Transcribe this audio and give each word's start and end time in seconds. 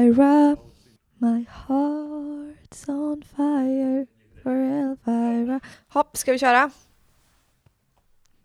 Elvira, 0.00 0.56
my 1.20 1.42
heart's 1.42 2.88
on 2.88 3.22
fire 3.22 4.06
for 4.42 4.50
Elvira. 4.50 5.60
Hopp, 5.88 6.16
ska 6.16 6.32
vi 6.32 6.38
köra? 6.38 6.70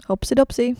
Hoppsi 0.08 0.36
dopsi. 0.36 0.76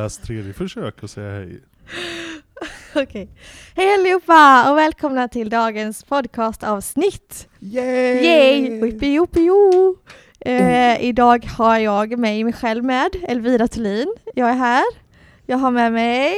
Elviras 0.00 0.18
tredje 0.18 0.52
försök 0.52 1.04
att 1.04 1.10
säga 1.10 1.30
hej. 1.30 1.60
Okej. 3.02 3.28
Hej 3.76 3.94
allihopa 3.94 4.70
och 4.70 4.78
välkomna 4.78 5.28
till 5.28 5.50
dagens 5.50 6.04
podcastavsnitt. 6.04 7.48
Yay! 7.60 8.24
Yay! 8.24 8.80
Whippy-yoppy-yo! 8.80 9.96
Eh, 10.40 11.04
idag 11.04 11.44
har 11.46 11.78
jag 11.78 12.18
mig, 12.18 12.44
mig 12.44 12.52
själv 12.52 12.84
med, 12.84 13.10
Elvira 13.28 13.68
Thulin. 13.68 14.14
Jag 14.34 14.50
är 14.50 14.54
här. 14.54 14.84
Jag 15.46 15.56
har 15.58 15.70
med 15.70 15.92
mig 15.92 16.34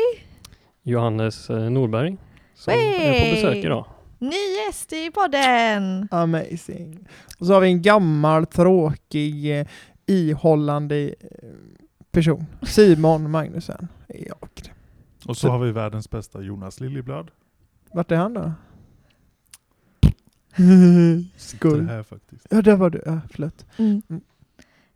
Johannes 0.82 1.50
eh, 1.50 1.70
Norberg 1.70 2.16
som 2.54 2.72
Hey! 2.72 2.94
är 2.94 3.24
på 3.30 3.34
besök 3.34 3.64
idag. 3.64 3.86
ny 4.18 4.56
gäst 4.66 4.92
i 4.92 5.10
podden. 5.10 6.08
Amazing. 6.10 7.08
Och 7.38 7.46
så 7.46 7.52
har 7.52 7.60
vi 7.60 7.68
en 7.68 7.82
gammal, 7.82 8.46
tråkig, 8.46 9.58
eh, 9.60 9.66
ihållande 10.06 10.96
eh, 11.08 11.14
person. 12.12 12.46
Simon 12.62 13.30
Magnusen. 13.30 13.88
är 14.08 14.28
Jag. 14.28 14.74
Och 15.26 15.36
så 15.36 15.48
har 15.48 15.58
vi 15.58 15.72
världens 15.72 16.10
bästa 16.10 16.42
Jonas 16.42 16.80
Liljeblad. 16.80 17.30
Vart 17.92 18.10
är 18.10 18.16
han 18.16 18.34
då? 18.34 18.52
Skull. 21.36 21.88
här 21.88 22.02
faktiskt. 22.02 22.46
Ja, 22.50 22.62
där 22.62 22.76
var 22.76 22.90
du. 22.90 23.02
Ja, 23.06 23.20
förlåt. 23.30 23.66
Mm. 23.76 24.02
Mm. 24.08 24.22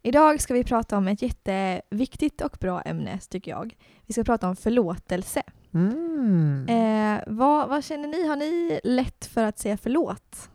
Idag 0.02 0.40
ska 0.40 0.54
vi 0.54 0.64
prata 0.64 0.96
om 0.96 1.08
ett 1.08 1.22
jätteviktigt 1.22 2.40
och 2.40 2.56
bra 2.60 2.82
ämne, 2.82 3.18
tycker 3.18 3.50
jag. 3.50 3.76
Vi 4.06 4.12
ska 4.12 4.24
prata 4.24 4.48
om 4.48 4.56
förlåtelse. 4.56 5.42
Mm. 5.74 6.66
Eh, 6.68 7.22
vad, 7.26 7.68
vad 7.68 7.84
känner 7.84 8.08
ni? 8.08 8.28
Har 8.28 8.36
ni 8.36 8.80
lätt 8.84 9.26
för 9.26 9.44
att 9.44 9.58
säga 9.58 9.76
förlåt? 9.76 10.50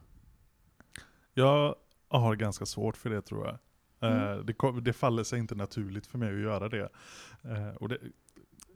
Jag 1.34 1.76
har 2.10 2.36
ganska 2.36 2.66
svårt 2.66 2.98
för 2.98 3.10
det 3.10 3.22
tror 3.22 3.46
jag. 3.48 3.58
Eh, 4.02 4.32
Mm. 4.32 4.46
Det, 4.46 4.54
kom- 4.54 4.84
det 4.84 4.94
faller 4.94 5.24
sig 5.24 5.40
inte 5.40 5.56
naturligt 5.56 6.08
för 6.08 6.18
mig 6.18 6.34
att 6.34 6.40
göra 6.42 6.70
det. 6.70 6.90
Eh, 7.44 7.68
Och 7.76 7.90
det 7.90 7.98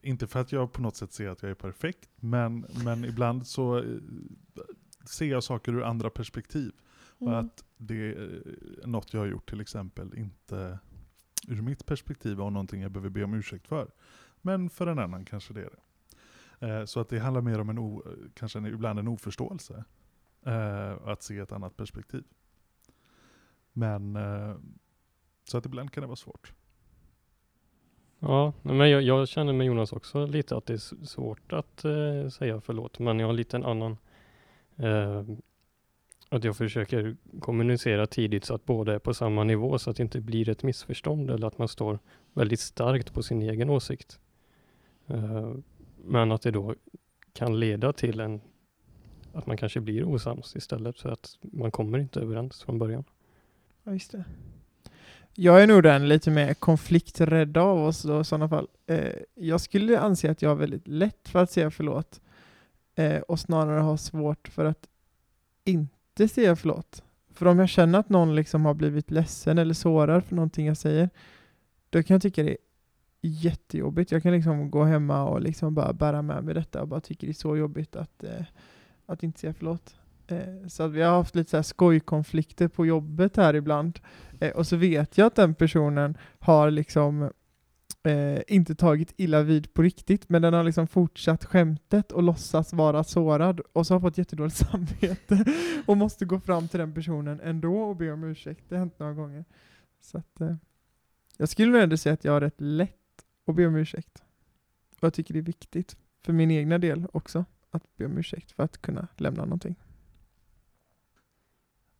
inte 0.01 0.27
för 0.27 0.39
att 0.41 0.51
jag 0.51 0.71
på 0.73 0.81
något 0.81 0.95
sätt 0.95 1.13
ser 1.13 1.29
att 1.29 1.41
jag 1.41 1.51
är 1.51 1.55
perfekt, 1.55 2.09
men, 2.15 2.65
men 2.85 3.05
ibland 3.05 3.47
så 3.47 3.77
eh, 3.77 3.83
ser 5.05 5.25
jag 5.25 5.43
saker 5.43 5.71
ur 5.73 5.83
andra 5.83 6.09
perspektiv. 6.09 6.71
Mm. 7.21 7.33
Och 7.33 7.39
att 7.39 7.65
det 7.77 7.95
är 8.13 8.41
något 8.87 9.13
jag 9.13 9.21
har 9.21 9.27
gjort 9.27 9.49
till 9.49 9.61
exempel 9.61 10.17
inte 10.17 10.79
ur 11.47 11.61
mitt 11.61 11.85
perspektiv 11.85 12.37
var 12.37 12.49
någonting 12.51 12.81
jag 12.81 12.91
behöver 12.91 13.09
be 13.09 13.23
om 13.23 13.33
ursäkt 13.33 13.67
för. 13.67 13.91
Men 14.41 14.69
för 14.69 14.87
en 14.87 14.99
annan 14.99 15.25
kanske 15.25 15.53
det 15.53 15.61
är 15.61 15.69
det. 15.69 16.67
Eh, 16.67 16.85
Så 16.85 16.99
att 16.99 17.09
det 17.09 17.19
handlar 17.19 17.41
mer 17.41 17.59
om 17.59 17.69
en, 17.69 17.79
o, 17.79 18.03
kanske 18.33 18.59
en, 18.59 18.65
ibland 18.65 18.99
en 18.99 19.07
oförståelse. 19.07 19.83
Eh, 20.43 20.91
att 21.07 21.23
se 21.23 21.37
ett 21.39 21.51
annat 21.51 21.77
perspektiv. 21.77 22.23
Men 23.73 24.15
eh, 24.15 24.55
så 25.45 25.57
att 25.57 25.65
ibland 25.65 25.91
kan 25.91 26.01
det 26.01 26.07
vara 26.07 26.15
svårt. 26.15 26.53
Ja, 28.19 28.53
men 28.61 28.89
jag, 28.89 29.01
jag 29.01 29.27
känner 29.27 29.53
med 29.53 29.67
Jonas 29.67 29.93
också 29.93 30.25
lite 30.25 30.57
att 30.57 30.65
det 30.65 30.73
är 30.73 31.05
svårt 31.05 31.53
att 31.53 31.85
eh, 31.85 32.29
säga 32.29 32.61
förlåt, 32.61 32.99
men 32.99 33.20
jag 33.20 33.27
har 33.27 33.33
lite 33.33 33.58
en 33.58 33.65
annan 33.65 33.97
eh, 34.75 35.23
att 36.30 36.43
jag 36.43 36.58
försöker 36.58 37.15
kommunicera 37.39 38.08
tidigt 38.08 38.45
så 38.45 38.55
att 38.55 38.65
båda 38.65 38.93
är 38.93 38.99
på 38.99 39.14
samma 39.14 39.43
nivå 39.43 39.80
så 39.80 39.89
att 39.89 39.97
det 39.97 40.03
inte 40.03 40.21
blir 40.21 40.49
ett 40.49 40.64
missförstånd 40.64 41.31
eller 41.31 41.47
att 41.47 41.58
man 41.58 41.67
står 41.67 41.99
väldigt 42.33 42.59
starkt 42.59 43.14
på 43.14 43.23
sin 43.23 43.41
egen 43.41 43.70
åsikt. 43.70 44.20
Eh, 45.08 45.53
men 45.97 46.31
att 46.31 46.41
det 46.41 46.52
då 46.52 46.75
kan 47.33 47.59
leda 47.59 47.93
till 47.93 48.20
en 48.20 48.41
att 49.33 49.45
man 49.47 49.58
kanske 49.58 49.81
blir 49.81 50.03
osams 50.03 50.55
istället 50.55 50.99
för 50.99 51.09
att 51.09 51.37
man 51.41 51.71
kommer 51.71 51.99
inte 51.99 52.20
överens 52.20 52.64
från 52.64 52.80
början. 52.80 53.03
Ja, 53.83 53.91
just 53.93 54.11
det. 54.11 54.25
Jag 55.37 55.63
är 55.63 55.67
nog 55.67 55.83
den 55.83 56.07
lite 56.07 56.31
mer 56.31 56.53
konflikträdda 56.53 57.61
av 57.61 57.85
oss 57.85 58.01
då, 58.01 58.21
i 58.21 58.23
sådana 58.23 58.49
fall. 58.49 58.67
Eh, 58.87 59.13
jag 59.35 59.61
skulle 59.61 59.99
anse 59.99 60.31
att 60.31 60.41
jag 60.41 60.49
har 60.49 60.55
väldigt 60.55 60.87
lätt 60.87 61.29
för 61.29 61.43
att 61.43 61.51
säga 61.51 61.71
förlåt 61.71 62.21
eh, 62.95 63.21
och 63.21 63.39
snarare 63.39 63.79
har 63.79 63.97
svårt 63.97 64.47
för 64.47 64.65
att 64.65 64.87
inte 65.63 66.27
säga 66.27 66.55
förlåt. 66.55 67.03
För 67.33 67.45
om 67.45 67.59
jag 67.59 67.69
känner 67.69 67.99
att 67.99 68.09
någon 68.09 68.35
liksom 68.35 68.65
har 68.65 68.73
blivit 68.73 69.11
ledsen 69.11 69.57
eller 69.57 69.73
sårad 69.73 70.23
för 70.23 70.35
någonting 70.35 70.67
jag 70.67 70.77
säger, 70.77 71.09
då 71.89 72.03
kan 72.03 72.15
jag 72.15 72.21
tycka 72.21 72.43
det 72.43 72.52
är 72.52 72.57
jättejobbigt. 73.21 74.11
Jag 74.11 74.23
kan 74.23 74.31
liksom 74.31 74.71
gå 74.71 74.83
hemma 74.83 75.23
och 75.23 75.41
liksom 75.41 75.73
bara 75.73 75.93
bära 75.93 76.21
med 76.21 76.43
mig 76.43 76.53
detta 76.53 76.81
och 76.81 76.87
bara 76.87 77.02
tycka 77.02 77.25
det 77.25 77.31
är 77.31 77.33
så 77.33 77.57
jobbigt 77.57 77.95
att, 77.95 78.23
eh, 78.23 78.45
att 79.05 79.23
inte 79.23 79.39
säga 79.39 79.53
förlåt. 79.53 79.95
Eh, 80.27 80.67
så 80.67 80.83
att 80.83 80.91
vi 80.91 81.02
har 81.02 81.15
haft 81.15 81.36
lite 81.36 81.49
så 81.49 81.58
här 81.58 81.63
skojkonflikter 81.63 82.67
på 82.67 82.86
jobbet 82.86 83.37
här 83.37 83.53
ibland. 83.53 83.99
Eh, 84.39 84.52
och 84.52 84.67
så 84.67 84.75
vet 84.75 85.17
jag 85.17 85.27
att 85.27 85.36
den 85.36 85.55
personen 85.55 86.17
har 86.39 86.71
liksom 86.71 87.30
eh, 88.03 88.41
inte 88.47 88.75
tagit 88.75 89.14
illa 89.17 89.43
vid 89.43 89.73
på 89.73 89.81
riktigt, 89.81 90.30
men 90.30 90.41
den 90.41 90.53
har 90.53 90.64
liksom 90.64 90.87
fortsatt 90.87 91.45
skämtet 91.45 92.11
och 92.11 92.23
låtsas 92.23 92.73
vara 92.73 93.03
sårad 93.03 93.59
och 93.59 93.87
så 93.87 93.93
har 93.93 94.02
fått 94.02 94.17
jättedåligt 94.17 94.58
samvete 94.71 95.45
och 95.85 95.97
måste 95.97 96.25
gå 96.25 96.39
fram 96.39 96.67
till 96.67 96.80
den 96.80 96.93
personen 96.93 97.39
ändå 97.39 97.77
och 97.77 97.95
be 97.95 98.11
om 98.11 98.23
ursäkt. 98.23 98.64
Det 98.69 98.75
har 98.75 98.80
hänt 98.80 98.99
några 98.99 99.14
gånger. 99.14 99.45
Så 100.02 100.17
att, 100.17 100.41
eh, 100.41 100.55
jag 101.37 101.49
skulle 101.49 101.71
nog 101.71 101.81
ändå 101.81 101.97
säga 101.97 102.14
att 102.14 102.25
jag 102.25 102.31
har 102.31 102.41
rätt 102.41 102.61
lätt 102.61 102.91
att 103.47 103.55
be 103.55 103.67
om 103.67 103.75
ursäkt. 103.75 104.23
Och 104.99 105.03
jag 105.03 105.14
tycker 105.14 105.33
det 105.33 105.39
är 105.39 105.41
viktigt 105.41 105.97
för 106.25 106.33
min 106.33 106.52
egna 106.52 106.77
del 106.77 107.08
också 107.14 107.45
att 107.71 107.97
be 107.97 108.05
om 108.05 108.17
ursäkt 108.17 108.52
för 108.52 108.64
att 108.64 108.81
kunna 108.81 109.08
lämna 109.17 109.43
någonting. 109.43 109.75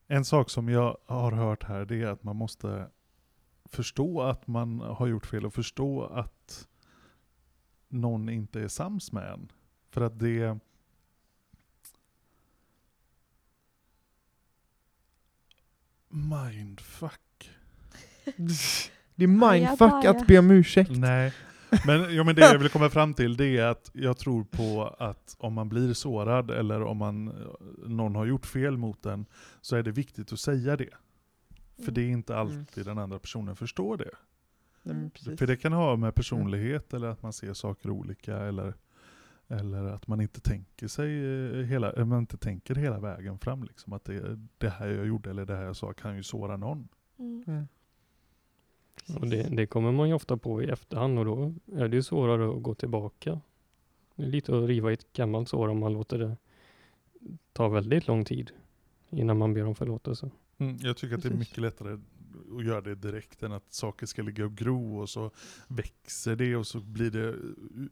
En 0.08 0.26
sak 0.26 0.50
som 0.50 0.70
jag 0.70 0.98
har 1.06 1.32
hört 1.32 1.64
här 1.64 1.86
det 1.86 2.02
är 2.02 2.08
att 2.08 2.24
man 2.24 2.36
måste 2.36 2.90
förstå 3.66 4.22
att 4.22 4.48
man 4.48 4.80
har 4.80 5.08
gjort 5.08 5.26
fel 5.26 5.46
och 5.46 5.54
förstå 5.54 6.06
att 6.06 6.68
någon 7.88 8.30
inte 8.30 8.62
är 8.62 8.68
sams 8.68 9.12
med 9.12 9.34
en. 9.34 9.52
För 9.90 10.02
att 10.02 10.20
det... 10.20 10.60
Mindfuck. 16.10 17.52
Det 19.18 19.24
är 19.24 19.28
mindfuck 19.28 20.06
att 20.06 20.28
be 20.28 20.40
om 20.40 20.52
ursäkt. 20.52 20.92
Nej, 20.92 21.34
men, 21.86 22.16
ja, 22.16 22.24
men 22.24 22.36
det 22.36 22.42
jag 22.42 22.59
vill 22.59 22.70
komma 22.70 22.90
fram 22.90 23.14
till 23.14 23.38
det 23.38 23.58
är 23.58 23.66
att 23.66 23.92
jag 23.94 24.18
tror 24.18 24.44
på 24.44 24.96
att 25.00 25.36
om 25.40 25.53
man 25.53 25.70
blir 25.70 25.94
sårad 25.94 26.52
eller 26.52 26.81
om 26.84 26.98
man, 26.98 27.26
någon 27.86 28.16
har 28.16 28.26
gjort 28.26 28.46
fel 28.46 28.78
mot 28.78 29.06
en 29.06 29.26
så 29.62 29.76
är 29.76 29.84
det 29.84 29.92
viktigt 29.92 30.34
att 30.34 30.40
säga 30.40 30.78
det. 30.78 30.90
För 31.86 31.92
det 31.92 32.02
är 32.02 32.09
inte 32.09 32.38
alltid 32.38 32.86
den 32.86 32.98
andra 32.98 33.20
personen 33.20 33.56
förstår 33.56 33.98
det. 33.98 34.12
Precis. 35.14 35.40
För 35.40 35.48
det 35.48 35.58
kan 35.58 35.74
ha 35.74 35.96
med 35.96 36.16
personlighet 36.16 36.94
eller 36.94 37.08
att 37.08 37.22
man 37.22 37.34
ser 37.34 37.53
saker 37.53 37.90
olika 37.90 38.38
eller, 38.38 38.74
eller 39.47 39.84
att 39.84 40.08
man 40.08 40.22
inte 40.22 40.42
tänker 40.42 40.88
sig 40.88 41.26
eh, 41.26 41.66
hela, 41.66 41.92
eller 41.92 42.06
man 42.06 42.20
inte 42.20 42.38
tänker 42.38 42.76
hela 42.76 43.00
vägen 43.00 43.40
fram. 43.40 43.64
Liksom. 43.64 43.94
Att 43.94 44.06
det, 44.06 44.40
det 44.58 44.70
här 44.70 44.88
jag 44.88 45.08
gjorde 45.08 45.30
eller 45.30 45.46
det 45.46 45.56
här 45.56 45.64
jag 45.64 45.76
sa 45.76 45.94
kan 45.94 46.16
ju 46.16 46.24
såra 46.24 46.58
någon. 46.58 46.88
Och 49.20 49.28
det, 49.28 49.44
det 49.44 49.68
kommer 49.68 49.92
man 49.92 50.08
ju 50.08 50.14
ofta 50.14 50.38
på 50.38 50.64
i 50.64 50.66
efterhand 50.66 51.20
och 51.20 51.26
då 51.26 51.53
är 51.76 51.88
det 51.88 51.96
ju 51.96 52.03
svårare 52.03 52.58
att 52.58 52.64
gå 52.64 52.76
tillbaka. 52.76 53.42
Det 54.16 54.24
är 54.24 54.28
lite 54.28 54.58
att 54.58 54.68
riva 54.68 54.92
i 54.92 54.94
ett 54.94 55.14
gammalt 55.14 55.50
sår 55.50 55.68
om 55.68 55.80
man 55.80 55.94
låter 55.94 56.20
det 56.20 56.38
ta 57.53 57.70
väldigt 57.70 58.08
lång 58.08 58.26
tid 58.26 58.52
innan 59.09 59.38
man 59.38 59.53
ber 59.53 59.66
om 59.66 59.76
förlåtelse. 59.76 60.32
Mm, 60.58 60.78
jag 60.82 60.97
tycker 60.97 61.16
att 61.16 61.24
det 61.24 61.30
är 61.30 61.38
mycket 61.38 61.58
lättare 61.58 61.94
att 62.58 62.66
göra 62.66 62.82
det 62.82 62.96
direkt 62.96 63.44
än 63.44 63.52
att 63.52 63.74
saker 63.74 64.06
ska 64.06 64.22
ligga 64.22 64.46
och 64.46 64.56
gro 64.56 65.00
och 65.00 65.09
så 65.09 65.32
växer 65.68 66.36
det 66.36 66.56
och 66.56 66.68
så 66.68 66.80
blir 66.80 67.12
det 67.12 67.28
uh, 67.28 67.88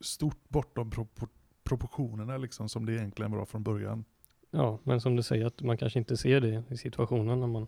stort 0.00 0.48
bortom 0.48 0.90
propor- 0.90 1.28
proportionerna 1.64 2.36
liksom 2.36 2.68
som 2.68 2.86
det 2.86 2.92
egentligen 2.92 3.32
var 3.32 3.44
från 3.44 3.62
början. 3.62 4.04
Ja, 4.50 4.78
men 4.82 5.00
som 5.00 5.16
du 5.16 5.22
säger 5.22 5.46
att 5.46 5.62
man 5.62 5.76
kanske 5.76 5.98
inte 5.98 6.16
ser 6.16 6.40
det 6.40 6.62
i 6.68 6.76
situationen 6.76 7.40
när 7.40 7.46
man 7.46 7.66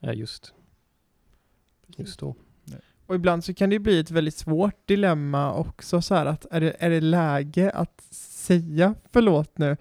är 0.00 0.12
just, 0.12 0.54
just 1.96 2.20
då. 2.20 2.36
Och 3.08 3.14
ibland 3.14 3.44
så 3.44 3.54
kan 3.54 3.70
det 3.70 3.78
bli 3.78 4.00
ett 4.00 4.10
väldigt 4.10 4.34
svårt 4.34 4.86
dilemma 4.86 5.54
också 5.54 6.02
så 6.02 6.14
här 6.14 6.26
att 6.26 6.46
är 6.50 6.60
det, 6.60 6.76
är 6.78 6.90
det 6.90 7.00
läge 7.00 7.70
att 7.70 8.00
säga 8.10 8.94
förlåt 9.12 9.58
nu 9.58 9.76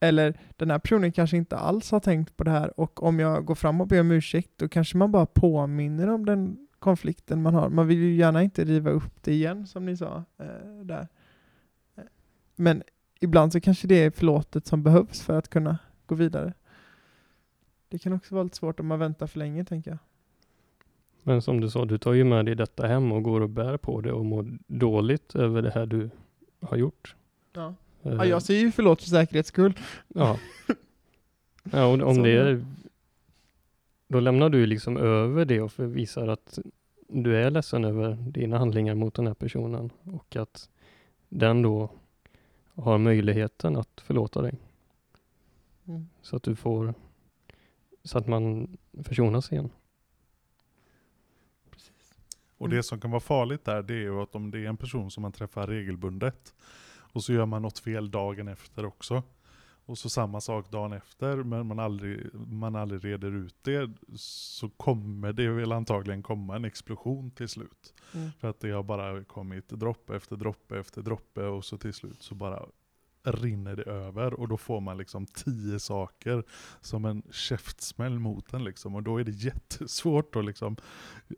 Eller 0.00 0.40
den 0.56 0.70
här 0.70 0.78
personen 0.78 1.12
kanske 1.12 1.36
inte 1.36 1.56
alls 1.56 1.90
har 1.90 2.00
tänkt 2.00 2.36
på 2.36 2.44
det 2.44 2.50
här 2.50 2.80
och 2.80 3.02
om 3.02 3.20
jag 3.20 3.44
går 3.44 3.54
fram 3.54 3.80
och 3.80 3.86
ber 3.86 4.00
om 4.00 4.10
ursäkt 4.10 4.50
då 4.56 4.68
kanske 4.68 4.96
man 4.96 5.12
bara 5.12 5.26
påminner 5.26 6.08
om 6.08 6.26
den 6.26 6.68
konflikten 6.78 7.42
man 7.42 7.54
har. 7.54 7.68
Man 7.68 7.86
vill 7.86 7.98
ju 7.98 8.14
gärna 8.14 8.42
inte 8.42 8.64
riva 8.64 8.90
upp 8.90 9.22
det 9.22 9.32
igen 9.32 9.66
som 9.66 9.86
ni 9.86 9.96
sa 9.96 10.24
eh, 10.38 10.84
där. 10.84 11.08
Men 12.56 12.82
ibland 13.20 13.52
så 13.52 13.60
kanske 13.60 13.88
det 13.88 14.04
är 14.04 14.10
förlåtet 14.10 14.66
som 14.66 14.82
behövs 14.82 15.20
för 15.20 15.38
att 15.38 15.48
kunna 15.48 15.78
gå 16.06 16.14
vidare. 16.14 16.54
Det 17.88 17.98
kan 17.98 18.12
också 18.12 18.34
vara 18.34 18.44
lite 18.44 18.56
svårt 18.56 18.80
om 18.80 18.86
man 18.86 18.98
väntar 18.98 19.26
för 19.26 19.38
länge 19.38 19.64
tänker 19.64 19.90
jag. 19.90 19.98
Men 21.22 21.42
som 21.42 21.60
du 21.60 21.70
sa, 21.70 21.84
du 21.84 21.98
tar 21.98 22.12
ju 22.12 22.24
med 22.24 22.44
dig 22.46 22.54
detta 22.54 22.86
hem 22.86 23.12
och 23.12 23.22
går 23.22 23.40
och 23.40 23.48
bär 23.50 23.76
på 23.76 24.00
det 24.00 24.12
och 24.12 24.24
mår 24.26 24.58
dåligt 24.66 25.34
över 25.34 25.62
det 25.62 25.70
här 25.70 25.86
du 25.86 26.10
har 26.60 26.76
gjort. 26.76 27.14
Ja. 27.52 27.74
Eh, 28.02 28.12
Ja, 28.12 28.24
jag 28.24 28.42
säger 28.42 28.60
ju 28.60 28.72
förlåt 28.72 29.02
för 29.02 29.08
säkerhets 29.08 29.48
skull. 29.48 29.72
Ja. 30.08 30.38
ja 31.72 31.86
och 31.86 32.08
om 32.08 32.14
Så- 32.14 32.22
det 32.22 32.30
är, 32.30 32.64
då 34.08 34.20
lämnar 34.20 34.48
du 34.50 34.66
liksom 34.66 34.96
över 34.96 35.44
det 35.44 35.60
och 35.60 35.72
visar 35.78 36.28
att 36.28 36.58
du 37.08 37.36
är 37.36 37.50
ledsen 37.50 37.84
över 37.84 38.12
dina 38.14 38.58
handlingar 38.58 38.94
mot 38.94 39.14
den 39.14 39.26
här 39.26 39.34
personen 39.34 39.90
och 40.02 40.36
att 40.36 40.68
den 41.28 41.62
då 41.62 41.90
har 42.74 42.98
möjligheten 42.98 43.76
att 43.76 44.00
förlåta 44.00 44.42
dig. 44.42 44.54
Mm. 45.88 46.08
Så 46.22 46.36
att 46.36 46.42
du 46.42 46.56
får, 46.56 46.94
så 48.04 48.18
att 48.18 48.26
man 48.26 48.76
försonas 49.02 49.52
igen. 49.52 49.70
Och 52.60 52.66
Mm. 52.66 52.76
det 52.76 52.82
som 52.82 53.00
kan 53.00 53.10
vara 53.10 53.20
farligt 53.20 53.64
där, 53.64 53.82
det 53.82 53.94
är 53.94 53.98
ju 53.98 54.20
att 54.22 54.34
om 54.34 54.50
det 54.50 54.58
är 54.58 54.68
en 54.68 54.76
person 54.76 55.10
som 55.10 55.22
man 55.22 55.32
träffar 55.32 55.66
regelbundet, 55.66 56.54
och 57.12 57.24
så 57.24 57.32
gör 57.32 57.46
man 57.46 57.62
något 57.62 57.78
fel 57.78 58.10
dagen 58.10 58.48
efter 58.48 58.84
också, 58.84 59.22
och 59.86 59.98
så 59.98 60.08
samma 60.08 60.40
sak 60.40 60.70
dagen 60.70 60.92
efter, 60.92 61.36
men 61.36 61.66
man 61.66 61.78
aldrig, 61.78 62.34
man 62.34 62.76
aldrig 62.76 63.04
reder 63.04 63.32
ut 63.32 63.56
det, 63.62 63.90
så 64.16 64.68
kommer 64.68 65.32
det 65.32 65.48
väl 65.48 65.72
antagligen 65.72 66.22
komma 66.22 66.56
en 66.56 66.64
explosion 66.64 67.30
till 67.30 67.48
slut. 67.48 67.94
Mm. 68.14 68.30
För 68.38 68.48
att 68.48 68.60
det 68.60 68.70
har 68.70 68.82
bara 68.82 69.24
kommit 69.24 69.68
droppe 69.68 70.16
efter 70.16 70.36
droppe 70.36 70.78
efter 70.78 71.02
droppe, 71.02 71.44
och 71.46 71.64
så 71.64 71.78
till 71.78 71.94
slut 71.94 72.22
så 72.22 72.34
bara 72.34 72.66
rinner 73.22 73.76
det 73.76 73.82
över 73.82 74.34
och 74.34 74.48
då 74.48 74.56
får 74.56 74.80
man 74.80 74.98
liksom 74.98 75.26
tio 75.26 75.78
saker 75.78 76.44
som 76.80 77.04
en 77.04 77.22
käftsmäll 77.30 78.18
mot 78.18 78.52
en 78.52 78.64
liksom. 78.64 78.94
Och 78.94 79.02
då 79.02 79.20
är 79.20 79.24
det 79.24 79.30
jättesvårt 79.30 80.36
att 80.36 80.44
liksom, 80.44 80.76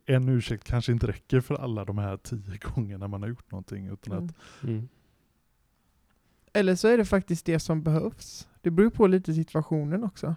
en 0.06 0.28
ursäkt 0.28 0.64
kanske 0.64 0.92
inte 0.92 1.06
räcker 1.06 1.40
för 1.40 1.54
alla 1.54 1.84
de 1.84 1.98
här 1.98 2.16
tio 2.16 2.58
gångerna 2.74 3.08
man 3.08 3.22
har 3.22 3.28
gjort 3.28 3.50
någonting. 3.50 3.86
Utan 3.86 4.12
Mm. 4.12 4.24
att, 4.24 4.62
Mm. 4.64 4.88
Eller 6.52 6.74
så 6.74 6.88
är 6.88 6.98
det 6.98 7.04
faktiskt 7.04 7.46
det 7.46 7.60
som 7.60 7.82
behövs. 7.82 8.48
Det 8.60 8.70
beror 8.70 8.90
på 8.90 9.06
lite 9.06 9.34
situationen 9.34 10.04
också. 10.04 10.36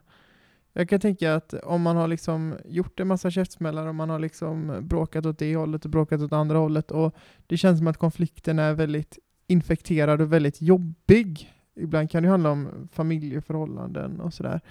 Jag 0.73 0.89
kan 0.89 0.99
tänka 0.99 1.35
att 1.35 1.53
om 1.53 1.81
man 1.81 1.95
har 1.95 2.07
liksom 2.07 2.55
gjort 2.65 2.99
en 2.99 3.07
massa 3.07 3.31
käftsmällar 3.31 3.87
och 3.87 3.95
man 3.95 4.09
har 4.09 4.19
liksom 4.19 4.77
bråkat 4.81 5.25
åt 5.25 5.39
det 5.39 5.55
hållet 5.55 5.85
och 5.85 5.91
bråkat 5.91 6.21
åt 6.21 6.33
andra 6.33 6.57
hållet 6.57 6.91
och 6.91 7.15
det 7.47 7.57
känns 7.57 7.77
som 7.79 7.87
att 7.87 7.97
konflikten 7.97 8.59
är 8.59 8.73
väldigt 8.73 9.19
infekterad 9.47 10.21
och 10.21 10.33
väldigt 10.33 10.61
jobbig. 10.61 11.53
Ibland 11.75 12.11
kan 12.11 12.23
det 12.23 12.29
handla 12.29 12.51
om 12.51 12.87
familjeförhållanden 12.91 14.19
och 14.19 14.33
sådär. 14.33 14.61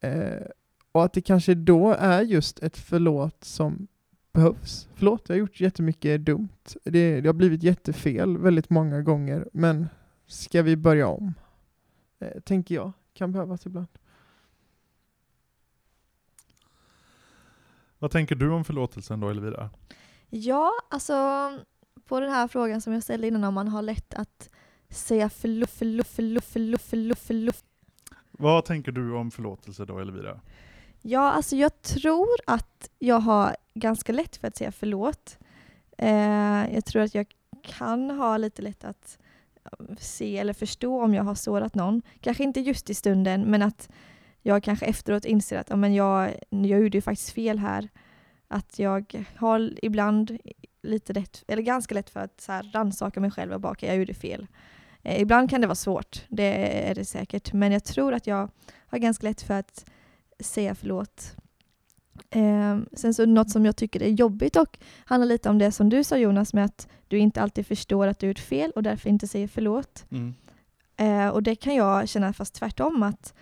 Eh, 0.00 0.46
och 0.92 1.04
att 1.04 1.12
det 1.12 1.20
kanske 1.20 1.54
då 1.54 1.92
är 1.92 2.22
just 2.22 2.58
ett 2.58 2.76
förlåt 2.76 3.44
som 3.44 3.86
behövs. 4.32 4.88
Förlåt, 4.94 5.28
jag 5.28 5.34
har 5.34 5.40
gjort 5.40 5.60
jättemycket 5.60 6.24
dumt. 6.24 6.48
Det, 6.84 7.20
det 7.20 7.28
har 7.28 7.34
blivit 7.34 7.62
jättefel 7.62 8.38
väldigt 8.38 8.70
många 8.70 9.02
gånger, 9.02 9.48
men 9.52 9.88
ska 10.26 10.62
vi 10.62 10.76
börja 10.76 11.08
om? 11.08 11.34
Eh, 12.18 12.40
tänker 12.40 12.74
jag, 12.74 12.92
kan 13.14 13.32
behövas 13.32 13.66
ibland. 13.66 13.88
vad 17.98 18.10
tänker 18.10 18.34
du 18.34 18.50
om 18.50 18.64
förlåtelsen 18.64 19.20
då 19.20 19.28
Elvira? 19.28 19.70
Ja, 20.30 20.72
alltså 20.90 21.14
på 22.06 22.20
den 22.20 22.30
här 22.30 22.48
frågan 22.48 22.80
som 22.80 22.92
jag 22.92 23.02
ställde 23.02 23.26
innan 23.26 23.44
om 23.44 23.54
man 23.54 23.68
har 23.68 23.82
lätt 23.82 24.14
att 24.14 24.50
säga 24.90 25.28
förlåt, 25.30 25.70
förlåt, 25.70 26.06
förlåt, 26.06 26.44
förlåt, 26.44 26.82
förlåt, 26.82 27.18
förlåt. 27.18 27.64
Vad 28.30 28.64
tänker 28.64 28.92
du 28.92 29.14
om 29.14 29.30
förlåtelse 29.30 29.84
då 29.84 29.98
Elvira? 29.98 30.40
Ja, 31.02 31.30
alltså 31.32 31.56
jag 31.56 31.82
tror 31.82 32.36
att 32.46 32.90
jag 32.98 33.20
har 33.20 33.56
ganska 33.74 34.12
lätt 34.12 34.36
för 34.36 34.48
att 34.48 34.56
säga 34.56 34.72
förlåt. 34.72 35.38
Eh, 35.98 36.74
jag 36.74 36.84
tror 36.84 37.02
att 37.02 37.14
jag 37.14 37.26
kan 37.62 38.10
ha 38.10 38.36
lite 38.36 38.62
lätt 38.62 38.84
att 38.84 39.18
se 39.98 40.38
eller 40.38 40.52
förstå 40.52 41.02
om 41.02 41.14
jag 41.14 41.24
har 41.24 41.34
sårat 41.34 41.74
någon. 41.74 42.02
Kanske 42.20 42.44
inte 42.44 42.60
just 42.60 42.90
i 42.90 42.94
stunden, 42.94 43.42
men 43.42 43.62
att 43.62 43.88
jag 44.42 44.62
kanske 44.62 44.86
efteråt 44.86 45.24
inser 45.24 45.58
att 45.58 45.70
ja, 45.70 45.76
men 45.76 45.94
jag, 45.94 46.34
jag 46.50 46.80
gjorde 46.80 46.98
ju 46.98 47.02
faktiskt 47.02 47.30
fel 47.30 47.58
här. 47.58 47.88
Att 48.48 48.78
jag 48.78 49.24
har 49.36 49.84
ibland 49.84 50.38
lite 50.86 51.12
lätt, 51.12 51.44
eller 51.48 51.62
ganska 51.62 51.94
lätt 51.94 52.10
för 52.10 52.20
att 52.20 52.40
så 52.40 52.52
här 52.52 52.70
rannsaka 52.72 53.20
mig 53.20 53.30
själv 53.30 53.52
och 53.52 53.60
bara, 53.60 53.72
"Okej, 53.72 53.88
jag 53.88 53.98
gjorde 53.98 54.14
fel. 54.14 54.46
Eh, 55.02 55.20
ibland 55.20 55.50
kan 55.50 55.60
det 55.60 55.66
vara 55.66 55.74
svårt, 55.74 56.24
det 56.28 56.88
är 56.88 56.94
det 56.94 57.04
säkert. 57.04 57.52
Men 57.52 57.72
jag 57.72 57.84
tror 57.84 58.14
att 58.14 58.26
jag 58.26 58.48
har 58.86 58.98
ganska 58.98 59.26
lätt 59.26 59.42
för 59.42 59.54
att 59.54 59.84
säga 60.40 60.74
förlåt. 60.74 61.36
Eh, 62.30 62.78
sen 62.92 63.14
så 63.14 63.26
något 63.26 63.50
som 63.50 63.64
jag 63.66 63.76
tycker 63.76 64.02
är 64.02 64.08
jobbigt 64.10 64.56
och 64.56 64.78
handlar 65.04 65.26
lite 65.26 65.50
om 65.50 65.58
det 65.58 65.72
som 65.72 65.88
du 65.88 66.04
sa 66.04 66.16
Jonas 66.16 66.54
med 66.54 66.64
att 66.64 66.88
du 67.08 67.18
inte 67.18 67.42
alltid 67.42 67.66
förstår 67.66 68.06
att 68.06 68.18
du 68.18 68.26
gjort 68.26 68.38
fel 68.38 68.70
och 68.70 68.82
därför 68.82 69.08
inte 69.08 69.26
säger 69.28 69.48
förlåt. 69.48 70.04
Eh, 70.96 71.28
och 71.28 71.42
det 71.42 71.54
kan 71.54 71.74
jag 71.74 72.08
känna 72.08 72.32
fast 72.32 72.54
tvärtom 72.54 73.02
att 73.02 73.34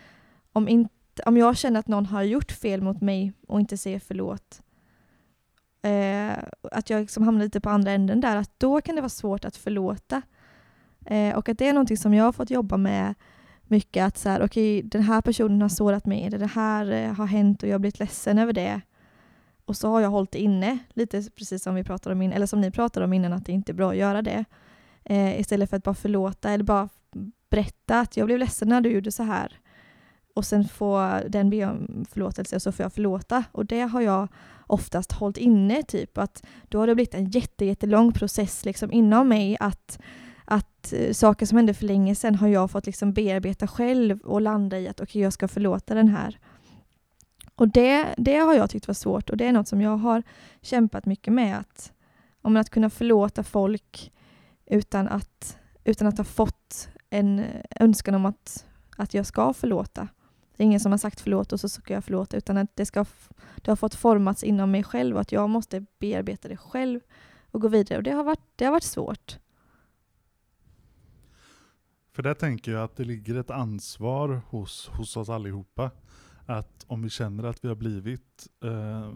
om, 0.52 0.68
inte, 0.68 1.22
om 1.26 1.36
jag 1.36 1.56
känner 1.56 1.80
att 1.80 1.88
någon 1.88 2.06
har 2.06 2.22
gjort 2.22 2.52
fel 2.52 2.82
mot 2.82 3.00
mig 3.00 3.32
och 3.48 3.60
inte 3.60 3.76
säger 3.76 3.98
förlåt 3.98 4.62
eh, 5.84 6.38
att 6.72 6.90
jag 6.90 7.00
liksom 7.00 7.22
hamnar 7.22 7.44
lite 7.44 7.60
på 7.60 7.70
andra 7.70 7.92
änden 7.92 8.20
där, 8.20 8.36
att 8.36 8.50
då 8.58 8.80
kan 8.80 8.94
det 8.94 9.00
vara 9.00 9.08
svårt 9.08 9.44
att 9.44 9.56
förlåta. 9.56 10.22
Eh, 11.06 11.36
och 11.36 11.48
att 11.48 11.58
det 11.58 11.68
är 11.68 11.72
någonting 11.72 11.96
som 11.96 12.14
jag 12.14 12.24
har 12.24 12.32
fått 12.32 12.50
jobba 12.50 12.76
med 12.76 13.14
mycket, 13.62 14.04
att 14.06 14.18
så 14.18 14.28
här, 14.28 14.42
okay, 14.42 14.82
den 14.82 15.02
här 15.02 15.20
personen 15.20 15.62
har 15.62 15.68
sårat 15.68 16.06
mig, 16.06 16.30
det 16.30 16.46
här 16.46 16.90
eh, 16.90 17.12
har 17.12 17.26
hänt 17.26 17.62
och 17.62 17.68
jag 17.68 17.74
har 17.74 17.78
blivit 17.78 17.98
ledsen 17.98 18.38
över 18.38 18.52
det. 18.52 18.80
Och 19.64 19.76
så 19.76 19.88
har 19.88 20.00
jag 20.00 20.10
hållit 20.10 20.32
det 20.32 20.38
inne, 20.38 20.78
lite 20.88 21.22
precis 21.36 21.62
som 21.62 21.74
vi 21.74 21.84
pratade 21.84 22.14
om 22.14 22.22
in, 22.22 22.32
eller 22.32 22.46
som 22.46 22.60
ni 22.60 22.70
pratade 22.70 23.06
om 23.06 23.12
innan, 23.12 23.32
att 23.32 23.46
det 23.46 23.52
inte 23.52 23.72
är 23.72 23.74
bra 23.74 23.90
att 23.90 23.96
göra 23.96 24.22
det. 24.22 24.44
Eh, 25.04 25.40
istället 25.40 25.70
för 25.70 25.76
att 25.76 25.84
bara 25.84 25.94
förlåta 25.94 26.50
eller 26.50 26.64
bara 26.64 26.88
berätta 27.50 28.00
att 28.00 28.16
jag 28.16 28.26
blev 28.26 28.38
ledsen 28.38 28.68
när 28.68 28.80
du 28.80 28.90
gjorde 28.90 29.12
så 29.12 29.22
här. 29.22 29.58
Och 30.34 30.44
sen 30.44 30.64
får 30.64 31.28
den 31.28 31.50
be 31.50 31.66
om 31.66 32.04
förlåtelse 32.10 32.56
och 32.56 32.62
så 32.62 32.72
får 32.72 32.84
jag 32.84 32.92
förlåta. 32.92 33.44
Och 33.52 33.66
det 33.66 33.80
har 33.80 34.00
jag 34.00 34.28
oftast 34.66 35.12
hållit 35.12 35.36
inne, 35.36 35.82
typ 35.82 36.18
att 36.18 36.42
då 36.68 36.78
har 36.78 36.86
det 36.86 36.94
blivit 36.94 37.14
en 37.14 37.30
jätte, 37.30 37.64
jättelång 37.64 38.12
process 38.12 38.64
liksom 38.64 38.92
inom 38.92 39.28
mig 39.28 39.56
att 39.60 39.98
att 40.44 40.92
eh, 40.92 41.12
saker 41.12 41.46
som 41.46 41.56
hände 41.56 41.74
för 41.74 41.84
länge 41.84 42.14
sedan 42.14 42.34
har 42.34 42.48
jag 42.48 42.70
fått 42.70 42.86
liksom 42.86 43.12
bearbeta 43.12 43.66
själv 43.66 44.20
och 44.20 44.40
landa 44.40 44.78
i 44.78 44.88
att 44.88 45.00
okej, 45.00 45.22
jag 45.22 45.32
ska 45.32 45.48
förlåta 45.48 45.94
den 45.94 46.08
här. 46.08 46.38
Och 47.54 47.68
det, 47.68 48.14
det 48.16 48.36
har 48.36 48.54
jag 48.54 48.70
tyckt 48.70 48.86
var 48.86 48.94
svårt 48.94 49.30
och 49.30 49.36
det 49.36 49.46
är 49.46 49.52
något 49.52 49.68
som 49.68 49.80
jag 49.80 49.96
har 49.96 50.22
kämpat 50.62 51.06
mycket 51.06 51.32
med. 51.32 51.58
Att, 51.58 51.92
om 52.42 52.56
att 52.56 52.70
kunna 52.70 52.90
förlåta 52.90 53.42
folk 53.42 54.12
utan 54.66 55.08
att, 55.08 55.58
utan 55.84 56.08
att 56.08 56.18
ha 56.18 56.24
fått 56.24 56.88
en 57.10 57.38
eh, 57.38 57.44
önskan 57.80 58.14
om 58.14 58.26
att, 58.26 58.66
att 58.96 59.14
jag 59.14 59.26
ska 59.26 59.52
förlåta. 59.52 60.08
Det 60.56 60.62
är 60.62 60.64
ingen 60.64 60.80
som 60.80 60.92
har 60.92 60.98
sagt 60.98 61.20
förlåt 61.20 61.52
och 61.52 61.60
så 61.60 61.68
ska 61.68 61.94
jag 61.94 62.04
förlåta 62.04 62.36
utan 62.36 62.56
att 62.56 62.76
det, 62.76 62.86
ska, 62.86 63.04
det 63.56 63.70
har 63.70 63.76
fått 63.76 63.94
formats 63.94 64.44
inom 64.44 64.70
mig 64.70 64.82
själv 64.82 65.14
och 65.14 65.20
att 65.20 65.32
jag 65.32 65.50
måste 65.50 65.84
bearbeta 65.98 66.48
det 66.48 66.56
själv 66.56 67.00
och 67.50 67.60
gå 67.60 67.68
vidare. 67.68 67.98
Och 67.98 68.02
det 68.02 68.10
har 68.10 68.24
varit, 68.24 68.40
det 68.56 68.64
har 68.64 68.72
varit 68.72 68.82
svårt. 68.82 69.38
För 72.12 72.22
där 72.22 72.34
tänker 72.34 72.72
jag 72.72 72.84
att 72.84 72.96
det 72.96 73.04
ligger 73.04 73.34
ett 73.34 73.50
ansvar 73.50 74.40
hos, 74.48 74.88
hos 74.88 75.16
oss 75.16 75.28
allihopa. 75.28 75.90
Att 76.46 76.84
om 76.86 77.02
vi 77.02 77.10
känner 77.10 77.44
att 77.44 77.64
vi 77.64 77.68
har 77.68 77.74
blivit 77.74 78.48
eh, 78.64 79.12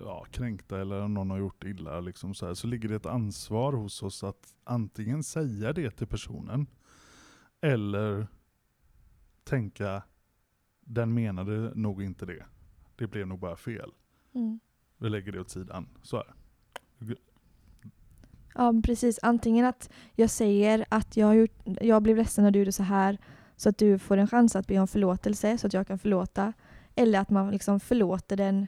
ja, 0.00 0.26
kränkta 0.30 0.80
eller 0.80 1.00
om 1.00 1.14
någon 1.14 1.30
har 1.30 1.38
gjort 1.38 1.64
illa, 1.64 2.00
liksom 2.00 2.34
så, 2.34 2.46
här, 2.46 2.54
så 2.54 2.66
ligger 2.66 2.88
det 2.88 2.96
ett 2.96 3.06
ansvar 3.06 3.72
hos 3.72 4.02
oss 4.02 4.24
att 4.24 4.54
antingen 4.64 5.22
säga 5.22 5.72
det 5.72 5.90
till 5.90 6.06
personen 6.06 6.66
eller 7.60 8.26
tänka 9.44 10.02
den 10.86 11.14
menade 11.14 11.72
nog 11.74 12.02
inte 12.02 12.26
det. 12.26 12.44
Det 12.96 13.06
blev 13.06 13.26
nog 13.26 13.38
bara 13.38 13.56
fel. 13.56 13.90
Mm. 14.34 14.60
Vi 14.98 15.10
lägger 15.10 15.32
det 15.32 15.40
åt 15.40 15.50
sidan. 15.50 15.88
Så 16.02 16.16
här. 16.16 16.34
Ja, 18.54 18.74
precis. 18.84 19.18
Antingen 19.22 19.66
att 19.66 19.90
jag 20.14 20.30
säger 20.30 20.84
att 20.88 21.16
jag, 21.16 21.26
har 21.26 21.34
gjort, 21.34 21.62
jag 21.64 22.02
blev 22.02 22.16
ledsen 22.16 22.44
när 22.44 22.50
du 22.50 22.58
gjorde 22.58 22.72
så 22.72 22.82
här 22.82 23.18
så 23.56 23.68
att 23.68 23.78
du 23.78 23.98
får 23.98 24.16
en 24.16 24.26
chans 24.28 24.56
att 24.56 24.66
be 24.66 24.78
om 24.78 24.88
förlåtelse 24.88 25.58
så 25.58 25.66
att 25.66 25.72
jag 25.72 25.86
kan 25.86 25.98
förlåta. 25.98 26.52
Eller 26.94 27.20
att 27.20 27.30
man 27.30 27.50
liksom 27.50 27.80
förlåter 27.80 28.36
den 28.36 28.66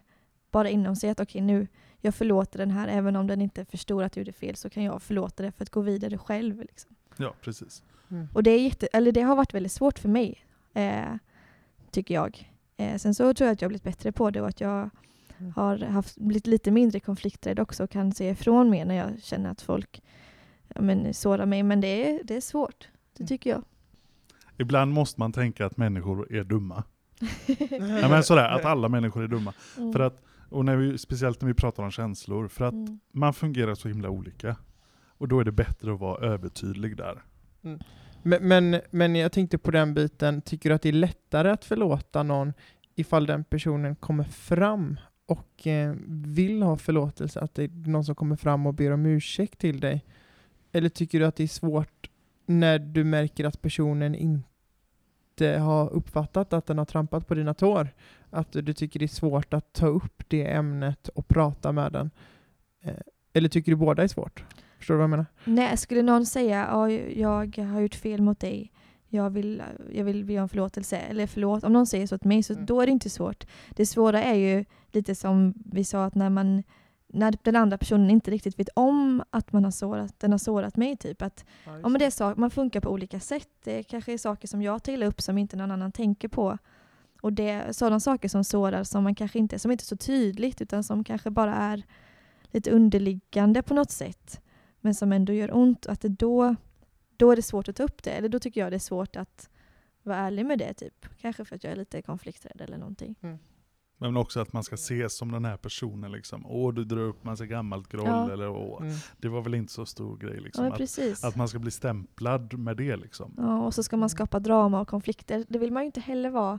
bara 0.51 0.69
inom 0.71 0.97
sig. 0.97 1.11
Att 1.11 1.21
okej, 1.21 1.41
nu 1.41 1.67
jag 2.01 2.15
förlåter 2.15 2.59
den 2.59 2.71
här 2.71 2.89
även 2.89 3.17
om 3.17 3.27
den 3.27 3.41
inte 3.41 3.65
förstår 3.65 4.03
att 4.03 4.13
du 4.13 4.21
gjorde 4.21 4.33
fel 4.33 4.57
så 4.57 4.71
kan 4.71 4.83
jag 4.83 5.03
förlåta 5.03 5.43
det 5.43 5.53
för 5.53 5.63
att 5.63 5.71
gå 5.71 5.81
vidare 5.81 6.19
själv. 6.19 6.61
Liksom. 6.61 6.97
Ja, 7.17 7.35
precis. 7.41 7.83
Och 8.35 8.43
det, 8.43 8.51
är 8.51 8.61
jätte, 8.61 8.87
eller 8.87 9.13
det 9.13 9.21
har 9.21 9.37
varit 9.37 9.55
väldigt 9.55 9.73
svårt 9.73 9.99
för 9.99 10.09
mig. 10.09 10.45
eh, 10.75 11.15
tycker 11.93 12.15
jag. 12.15 12.53
Eh, 12.77 12.97
sen 12.97 13.15
så 13.15 13.35
tror 13.35 13.47
jag 13.47 13.53
att 13.53 13.63
jag 13.63 13.67
har 13.67 13.71
blivit 13.71 13.85
bättre 13.85 14.13
på 14.13 14.31
det 14.31 14.41
och 14.41 14.49
att 14.49 14.61
jag 14.61 14.91
Mm. 15.41 15.53
har 15.57 15.79
haft, 15.79 16.17
blivit 16.17 16.47
lite 16.47 16.71
mindre 16.71 17.01
konflikträdd 17.01 17.61
också 17.61 17.85
och 17.85 17.91
kan 17.91 18.13
se 18.13 18.29
ifrån 18.31 18.71
mer 18.71 18.85
när 18.85 18.95
jag 18.95 19.23
känner 19.23 19.51
att 19.51 19.63
folk 19.63 20.03
ja, 20.75 20.81
men, 20.81 21.15
sårar 21.15 21.47
mig. 21.47 21.63
Men 21.63 21.81
det 21.81 22.11
är, 22.11 22.21
det 22.25 22.37
är 22.37 22.41
svårt, 22.41 22.89
det 23.13 23.21
Mm. 23.21 23.29
tycker 23.29 23.51
jag. 23.51 23.65
Ibland 24.57 24.93
måste 24.93 25.21
man 25.21 25.33
tänka 25.33 25.67
att 25.67 25.77
människor 25.77 26.33
är 26.35 26.45
dumma. 26.45 26.85
Ja, 28.01 28.09
men 28.09 28.23
sådär, 28.23 28.49
att 28.49 28.65
alla 28.65 28.89
människor 28.89 29.23
är 29.25 29.29
dumma. 29.29 29.53
Mm. 29.79 29.93
För 29.93 30.01
att, 30.01 30.23
och 30.51 30.65
när 30.65 30.77
vi, 30.77 30.99
speciellt 30.99 31.41
när 31.41 31.49
vi 31.49 31.55
pratar 31.55 31.83
om 31.83 31.91
känslor, 31.91 32.49
för 32.49 32.65
att 32.65 32.73
Mm. 32.75 32.99
man 33.13 33.35
fungerar 33.35 33.75
så 33.75 33.89
himla 33.89 34.09
olika. 34.11 34.57
Och 35.09 35.29
då 35.29 35.41
är 35.41 35.45
det 35.45 35.53
bättre 35.53 35.93
att 35.95 36.01
vara 36.01 36.27
övertydlig 36.27 36.97
där. 36.97 37.23
Men, 38.23 38.49
men, 38.49 38.81
men 38.91 39.17
jag 39.17 39.33
tänkte 39.33 39.59
på 39.59 39.71
den 39.71 39.95
biten, 39.95 40.41
tycker 40.41 40.69
du 40.69 40.75
att 40.75 40.83
det 40.83 40.89
är 40.89 40.93
lättare 40.93 41.51
att 41.51 41.65
förlåta 41.65 42.23
någon 42.23 42.53
ifall 42.95 43.27
den 43.27 43.45
personen 43.45 43.97
kommer 43.97 44.25
fram 44.25 44.99
och 45.27 45.67
eh, 45.67 45.95
vill 46.09 46.63
ha 46.63 46.77
förlåtelse, 46.77 47.41
att 47.41 47.55
det 47.55 47.65
är 47.65 47.69
någon 47.69 48.05
som 48.05 48.15
kommer 48.15 48.37
fram 48.37 48.67
och 48.67 48.75
ber 48.75 48.91
om 48.91 49.07
ursäkt 49.07 49.59
till 49.59 49.81
dig? 49.81 50.05
Eller 50.73 50.89
tycker 50.89 51.21
du 51.21 51.27
att 51.27 51.37
det 51.37 51.43
är 51.43 51.49
svårt 51.49 52.11
när 52.47 52.79
du 52.79 53.05
märker 53.05 53.45
att 53.45 53.63
personen 53.63 54.15
inte 54.15 55.49
har 55.59 55.91
uppfattat 55.91 56.53
att 56.53 56.67
den 56.67 56.79
har 56.79 56.85
trampat 56.85 57.27
på 57.27 57.35
dina 57.35 57.55
tår? 57.55 57.89
Att 58.31 58.53
du 58.53 58.73
tycker 58.73 58.99
det 58.99 59.05
är 59.05 59.09
svårt 59.09 59.55
att 59.55 59.73
ta 59.73 59.87
upp 59.87 60.23
det 60.29 60.53
ämnet 60.53 61.09
och 61.09 61.29
prata 61.29 61.73
med 61.73 61.93
den? 61.93 62.11
Eh, 62.83 62.95
eller 63.33 63.49
tycker 63.49 63.73
du 63.73 63.77
båda 63.77 64.03
är 64.03 64.09
svårt? 64.09 64.45
Förstår 64.79 64.95
du 64.95 64.99
vad 64.99 65.03
jag 65.03 65.11
menar? 65.11 65.27
Nej, 65.45 65.77
skulle 65.77 66.03
någon 66.03 66.27
säga 66.27 66.67
ja, 66.71 66.91
jag 66.91 67.59
har 67.59 67.81
gjort 67.81 67.95
fel 67.95 68.23
mot 68.23 68.41
dig, 68.41 68.73
jag 69.09 69.31
vill, 69.31 69.63
jag 69.93 70.05
vill 70.05 70.25
be 70.25 70.41
om 70.41 70.49
förlåtelse, 70.49 70.97
eller 70.97 71.27
förlåt, 71.27 71.65
om 71.65 71.73
någon 71.73 71.87
säger 71.87 72.07
så 72.07 72.19
till 72.19 72.29
mig, 72.29 72.43
så 72.43 72.53
Mm. 72.53 72.67
då 72.67 72.81
är 72.81 72.87
det 72.87 72.93
inte 72.93 73.11
svårt. 73.11 73.45
Det 73.71 73.87
svåra 73.87 74.23
är 74.23 74.35
ju 74.35 74.65
lite 74.93 75.15
som 75.15 75.55
vi 75.57 75.85
sa, 75.85 76.05
att 76.05 76.15
när, 76.15 76.31
man, 76.31 76.63
när 77.07 77.35
den 77.43 77.57
andra 77.57 77.79
personen 77.79 78.11
inte 78.11 78.31
riktigt 78.31 78.59
vet 78.59 78.69
om 78.75 79.23
att 79.31 79.53
man 79.53 79.65
har 79.65 79.71
sårat, 79.71 80.21
den 80.21 80.31
har 80.31 80.39
sårat 80.39 80.77
mig. 80.77 80.97
Typ. 80.97 81.23
Att, 81.23 81.45
ja, 81.65 81.89
men 81.89 81.99
det 81.99 82.05
är 82.05 82.11
sak, 82.11 82.37
man 82.37 82.51
funkar 82.51 82.81
på 82.81 82.91
olika 82.91 83.21
sätt. 83.21 83.49
Det 83.65 83.83
kanske 83.83 84.13
är 84.13 84.19
saker 84.19 84.49
som 84.49 84.63
jag 84.63 84.83
tar 84.83 85.03
upp 85.03 85.21
som 85.21 85.39
inte 85.39 85.57
någon 85.57 85.71
annan 85.71 85.93
tänker 85.93 86.29
på. 86.29 86.59
Och 87.21 87.33
det 87.33 87.49
är 87.49 87.73
sådana 87.73 88.01
saker 88.01 88.29
som 88.29 88.45
sårar 88.45 88.85
som 88.85 89.05
man 89.05 89.15
kanske 89.15 89.39
inte, 89.39 89.59
som 89.59 89.71
inte 89.71 89.83
är 89.83 89.87
så 89.87 89.97
tydligt, 89.97 90.61
utan 90.61 90.85
som 90.85 91.05
kanske 91.05 91.31
bara 91.31 91.55
är 91.55 91.83
lite 92.51 92.71
underliggande 92.71 93.63
på 93.63 93.75
något 93.75 93.91
sätt 93.91 94.41
men 94.81 94.95
som 94.95 95.13
ändå 95.13 95.33
gör 95.33 95.55
ont, 95.57 95.87
att 95.87 96.01
det 96.01 96.09
då, 96.09 96.55
då 97.17 97.31
är 97.33 97.37
det 97.37 97.43
svårt 97.43 97.69
att 97.69 97.77
ta 97.77 97.83
upp 97.83 98.03
det. 98.03 98.11
Eller 98.11 98.29
då 98.29 98.39
tycker 98.39 98.61
jag 98.61 98.73
det 98.73 98.77
är 98.77 98.79
svårt 98.79 99.17
att 99.17 99.51
vara 100.03 100.17
ärlig 100.19 100.47
med 100.47 100.59
det. 100.59 100.75
typ. 100.75 101.07
Kanske 101.21 101.45
för 101.45 101.57
att 101.57 101.65
jag 101.65 101.73
är 101.73 101.77
lite 101.77 102.03
konflikträdd 102.03 102.61
eller 102.61 102.79
någonting. 102.79 103.15
Men 104.01 104.17
också 104.17 104.41
att 104.41 104.53
man 104.53 104.63
ska 104.65 104.75
ses 104.75 105.17
som 105.17 105.33
den 105.33 105.45
här 105.45 105.57
personen 105.57 106.13
liksom. 106.13 106.47
Åh, 106.47 106.75
du 106.75 106.85
drar 106.85 107.01
upp 107.03 107.25
massa 107.25 107.47
gammalt 107.47 107.89
groll, 107.89 108.07
Ja. 108.07 108.33
eller 108.33 108.49
åh, 108.51 108.83
Mm. 108.83 108.95
det 109.19 109.29
var 109.29 109.43
väl 109.43 109.55
inte 109.55 109.73
så 109.73 109.87
stor 109.87 110.17
grej 110.17 110.35
Ja, 110.37 110.41
liksom. 110.41 110.65
men 110.65 110.73
att, 110.73 110.79
precis. 110.79 111.25
att 111.25 111.37
man 111.37 111.49
ska 111.49 111.59
bli 111.59 111.71
stämplad 111.71 112.59
med 112.59 112.77
det 112.77 112.97
liksom. 112.97 113.35
Ja, 113.37 113.63
och 113.63 113.75
så 113.75 113.83
ska 113.83 113.97
man 113.97 114.09
skapa 114.09 114.41
drama 114.41 114.81
och 114.81 114.89
konflikter. 114.89 115.45
Det 115.49 115.59
vill 115.59 115.73
man 115.73 115.83
ju 115.83 115.87
inte 115.87 116.01
heller 116.01 116.31
vara 116.31 116.59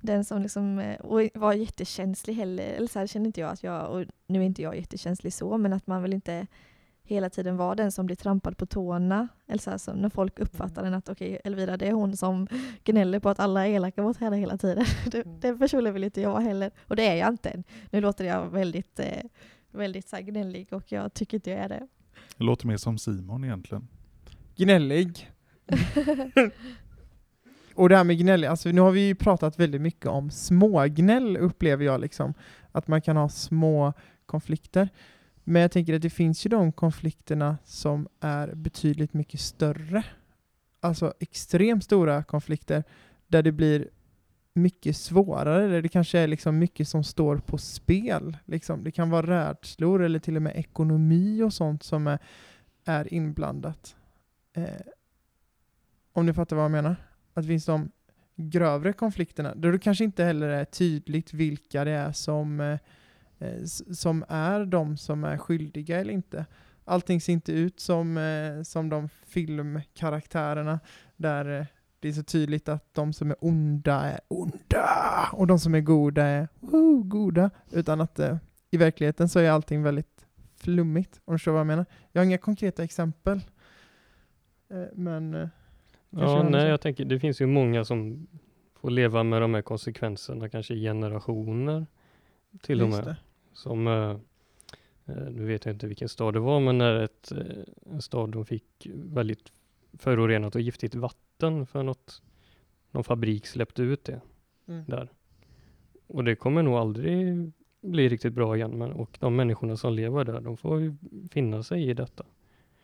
den 0.00 0.24
som 0.24 0.42
liksom, 0.42 0.78
eh, 0.78 1.00
och 1.00 1.20
vara 1.34 1.54
jättekänslig 1.54 2.34
heller. 2.34 2.64
Eller 2.64 2.88
så 2.88 2.98
här 2.98 3.06
känner 3.06 3.26
inte 3.26 3.40
jag 3.40 3.50
att 3.50 3.62
jag, 3.62 3.90
och 3.90 4.04
nu 4.26 4.38
är 4.40 4.44
inte 4.46 4.62
jag 4.62 4.76
jättekänslig 4.76 5.32
så, 5.32 5.58
men 5.58 5.72
att 5.72 5.86
man 5.86 6.02
vill 6.02 6.12
inte 6.12 6.46
hela 7.06 7.30
tiden 7.30 7.56
vara 7.56 7.74
den 7.74 7.92
som 7.92 8.06
blir 8.06 8.16
trampad 8.16 8.56
på 8.58 8.66
tårna. 8.66 9.28
Eller 9.48 9.58
så 9.58 9.70
här, 9.70 9.78
så 9.78 9.94
när 9.94 10.08
folk 10.08 10.38
uppfattar 10.38 10.82
den 10.82 10.94
att 10.94 11.08
okej, 11.08 11.40
Elvira 11.44 11.76
det 11.76 11.86
är 11.86 11.92
hon 11.92 12.16
som 12.16 12.48
gnäller 12.84 13.18
på 13.20 13.28
att 13.28 13.40
alla 13.40 13.66
är 13.66 13.70
elaka 13.72 14.02
mot 14.02 14.16
henne 14.16 14.36
hela 14.36 14.56
tiden. 14.58 14.84
Det, 15.10 15.22
Mm. 15.26 15.40
den 15.40 15.58
personen 15.58 15.94
vill 15.94 16.04
inte 16.04 16.20
jag 16.20 16.30
vara 16.30 16.40
heller. 16.42 16.70
Och 16.86 16.96
det 16.96 17.06
är 17.06 17.14
jag 17.14 17.28
inte 17.28 17.48
än. 17.48 17.64
Nu 17.90 18.00
låter 18.00 18.24
jag 18.24 18.46
väldigt, 18.50 18.98
eh, 19.00 19.06
väldigt 19.70 20.08
så 20.08 20.16
här 20.16 20.22
gnällig 20.22 20.72
och 20.72 20.92
jag 20.92 21.14
tycker 21.14 21.36
inte 21.36 21.50
jag 21.50 21.58
är 21.60 21.68
det. 21.68 21.86
Det 22.36 22.44
låter 22.44 22.66
mer 22.66 22.76
som 22.76 22.98
Simon 22.98 23.44
egentligen. 23.44 23.88
Gnällig. 24.56 25.30
Och 27.74 27.88
det 27.88 27.96
här 27.96 28.04
med 28.04 28.18
gnällig, 28.18 28.48
alltså 28.48 28.68
nu 28.68 28.80
har 28.80 28.90
vi 28.90 29.00
ju 29.06 29.14
pratat 29.14 29.58
väldigt 29.58 29.80
mycket 29.80 30.06
om 30.06 30.30
smågnäll 30.30 31.36
upplever 31.36 31.84
jag 31.84 32.00
liksom. 32.00 32.34
Att 32.72 32.88
man 32.88 33.02
kan 33.02 33.16
ha 33.16 33.28
små 33.28 33.92
konflikter. 34.26 34.88
Men 35.48 35.62
jag 35.62 35.70
tänker 35.70 35.94
att 35.94 36.02
det 36.02 36.10
finns 36.10 36.46
ju 36.46 36.50
de 36.50 36.72
konflikterna 36.72 37.58
som 37.64 38.08
är 38.20 38.54
betydligt 38.54 39.14
mycket 39.14 39.40
större. 39.40 40.04
Alltså 40.80 41.14
extremt 41.18 41.84
stora 41.84 42.22
konflikter 42.22 42.84
där 43.26 43.42
det 43.42 43.52
blir 43.52 43.88
mycket 44.54 44.96
svårare, 44.96 45.68
där 45.68 45.82
det 45.82 45.88
kanske 45.88 46.18
är 46.18 46.26
liksom 46.26 46.58
mycket 46.58 46.88
som 46.88 47.04
står 47.04 47.36
på 47.36 47.58
spel. 47.58 48.36
Liksom. 48.44 48.84
Det 48.84 48.90
kan 48.90 49.10
vara 49.10 49.50
rädslor 49.50 50.02
eller 50.02 50.18
till 50.18 50.36
och 50.36 50.42
med 50.42 50.56
ekonomi 50.56 51.42
och 51.42 51.52
sånt 51.52 51.82
som 51.82 52.06
är, 52.06 52.18
är 52.84 53.14
inblandat. 53.14 53.96
Eh, 54.52 54.64
om 56.12 56.26
ni 56.26 56.32
fattar 56.32 56.56
vad 56.56 56.64
jag 56.64 56.72
menar? 56.72 56.96
Att 57.34 57.42
det 57.42 57.48
finns 57.48 57.64
de 57.64 57.90
grövre 58.36 58.92
konflikterna, 58.92 59.54
där 59.54 59.72
det 59.72 59.78
kanske 59.78 60.04
inte 60.04 60.24
heller 60.24 60.48
är 60.48 60.64
tydligt 60.64 61.32
vilka 61.32 61.84
det 61.84 61.90
är 61.90 62.12
som, 62.12 62.60
eh, 62.60 62.78
som 63.94 64.24
är 64.28 64.64
de 64.64 64.96
som 64.96 65.24
är 65.24 65.38
skyldiga 65.38 66.00
eller 66.00 66.12
inte. 66.12 66.46
Allting 66.84 67.20
ser 67.20 67.32
inte 67.32 67.52
ut 67.52 67.80
som, 67.80 68.18
eh, 68.18 68.62
som 68.62 68.88
de 68.88 69.08
filmkaraktärerna 69.26 70.80
där 71.16 71.60
eh, 71.60 71.66
det 72.00 72.08
är 72.08 72.12
så 72.12 72.22
tydligt 72.22 72.68
att 72.68 72.94
de 72.94 73.12
som 73.12 73.30
är 73.30 73.36
onda 73.40 73.94
är 73.94 74.20
onda 74.28 75.28
och 75.32 75.46
de 75.46 75.58
som 75.58 75.74
är 75.74 75.80
goda 75.80 76.22
är 76.22 76.48
woo, 76.60 77.02
goda. 77.02 77.50
Utan 77.72 78.00
att 78.00 78.18
eh, 78.18 78.36
i 78.70 78.76
verkligheten 78.76 79.28
så 79.28 79.38
är 79.38 79.50
allting 79.50 79.82
väldigt 79.82 80.26
flummigt. 80.56 81.20
Om 81.24 81.34
du 81.34 81.38
förstår 81.38 81.52
vad 81.52 81.60
jag 81.60 81.66
menar? 81.66 81.86
Jag 82.12 82.20
har 82.20 82.26
inga 82.26 82.38
konkreta 82.38 82.84
exempel. 82.84 83.40
Eh, 84.70 84.84
men 84.94 85.34
eh, 85.34 85.48
Ja, 86.10 86.48
nej, 86.50 86.68
jag 86.68 86.80
tänker 86.80 87.04
det 87.04 87.20
finns 87.20 87.40
ju 87.40 87.46
många 87.46 87.84
som 87.84 88.26
får 88.80 88.90
leva 88.90 89.22
med 89.22 89.42
de 89.42 89.54
här 89.54 89.62
konsekvenserna, 89.62 90.48
kanske 90.48 90.74
i 90.74 90.82
generationer 90.82 91.86
till 92.62 92.82
och 92.82 92.88
just 92.88 93.04
med. 93.04 93.14
det. 93.14 93.16
Som, 93.52 93.86
eh, 93.86 94.10
eh, 95.06 95.30
nu 95.30 95.44
vet 95.46 95.64
jag 95.64 95.74
inte 95.74 95.86
vilken 95.86 96.08
stad 96.08 96.34
det 96.34 96.40
var, 96.40 96.60
men 96.60 96.78
när 96.78 96.94
ett, 96.94 97.32
eh, 97.32 97.92
en 97.92 98.02
stad 98.02 98.30
de 98.30 98.44
fick 98.46 98.86
väldigt 98.94 99.52
förorenat 99.98 100.54
och 100.54 100.60
giftigt 100.60 100.94
vatten 100.94 101.66
för 101.66 101.82
något, 101.82 102.22
någon 102.90 103.04
fabrik 103.04 103.46
släppte 103.46 103.82
ut 103.82 104.04
det 104.04 104.20
Mm. 104.68 104.84
där. 104.86 105.08
Och 106.06 106.24
det 106.24 106.36
kommer 106.36 106.62
nog 106.62 106.74
aldrig 106.74 107.52
bli 107.80 108.08
riktigt 108.08 108.32
bra 108.32 108.56
igen, 108.56 108.78
men, 108.78 108.92
och 108.92 109.16
de 109.20 109.36
människorna 109.36 109.76
som 109.76 109.92
lever 109.92 110.24
där, 110.24 110.40
de 110.40 110.56
får 110.56 110.80
ju 110.80 110.94
finna 111.30 111.62
sig 111.62 111.88
i 111.90 111.94
detta. 111.94 112.24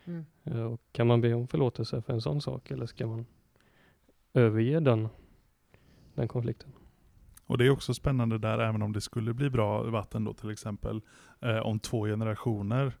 Mm. 0.05 0.25
Och 0.71 0.81
kan 0.91 1.07
man 1.07 1.21
be 1.21 1.33
om 1.33 1.47
förlåtelse 1.47 2.01
för 2.01 2.13
en 2.13 2.21
sån 2.21 2.41
sak 2.41 2.71
eller 2.71 2.85
ska 2.85 3.07
man 3.07 3.25
överge 4.33 4.79
den, 4.79 5.07
den 6.13 6.27
konflikten? 6.27 6.71
Och 7.45 7.57
det 7.57 7.65
är 7.65 7.69
också 7.69 7.93
spännande 7.93 8.37
där, 8.37 8.59
även 8.59 8.81
om 8.81 8.93
det 8.93 9.01
skulle 9.01 9.33
bli 9.33 9.49
bra 9.49 9.83
vatten 9.83 10.23
då 10.23 10.33
till 10.33 10.49
exempel, 10.49 11.01
eh, 11.41 11.57
om 11.57 11.79
två 11.79 12.05
generationer, 12.05 12.93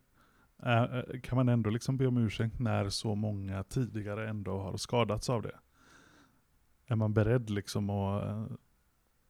eh, 0.63 0.83
eh, 0.83 1.19
kan 1.23 1.35
man 1.35 1.49
ändå 1.49 1.69
liksom 1.69 1.97
be 1.97 2.07
om 2.07 2.17
ursäkt 2.17 2.59
när 2.59 2.89
så 2.89 3.15
många 3.15 3.63
tidigare 3.63 4.29
ändå 4.29 4.59
har 4.59 4.77
skadats 4.77 5.29
av 5.29 5.41
det? 5.41 5.59
Är 6.85 6.95
man 6.95 7.13
beredd 7.13 7.49
liksom 7.49 7.89
att 7.89 8.23
eh, 8.23 8.45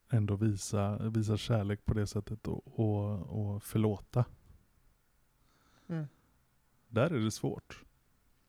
ändå 0.10 0.36
visa, 0.36 1.10
visa 1.10 1.38
kärlek 1.38 1.86
på 1.86 1.94
det 1.94 2.08
sättet 2.08 2.48
och, 2.48 2.80
och, 2.80 3.20
och 3.20 3.64
förlåta? 3.64 4.26
Mm. 5.88 6.06
Där 6.88 7.12
är 7.14 7.20
det 7.20 7.32
svårt. 7.32 7.84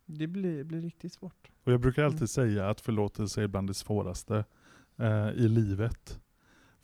Det 0.07 0.27
blir, 0.27 0.65
blir 0.65 0.83
riktigt 0.83 1.13
svårt. 1.13 1.51
Och 1.65 1.73
jag 1.73 1.81
brukar 1.81 2.05
alltid 2.05 2.19
Mm. 2.19 2.29
säga 2.29 2.69
att 2.69 2.81
förlåtelse 2.81 3.43
är 3.43 3.49
bland 3.49 3.69
det 3.69 3.75
svåraste 3.75 4.45
eh, 4.97 5.29
i 5.29 5.49
livet. 5.49 6.21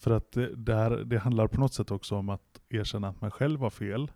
För 0.01 0.11
att 0.11 0.33
det, 0.33 0.57
där, 0.57 0.91
det 0.91 1.19
handlar 1.19 1.47
på 1.47 1.61
något 1.61 1.75
sätt 1.75 1.91
också 1.91 2.17
om 2.17 2.29
att 2.29 2.61
erkänna 2.69 3.09
att 3.09 3.21
man 3.21 3.31
själv 3.31 3.61
har 3.61 3.71
fel. 3.71 4.11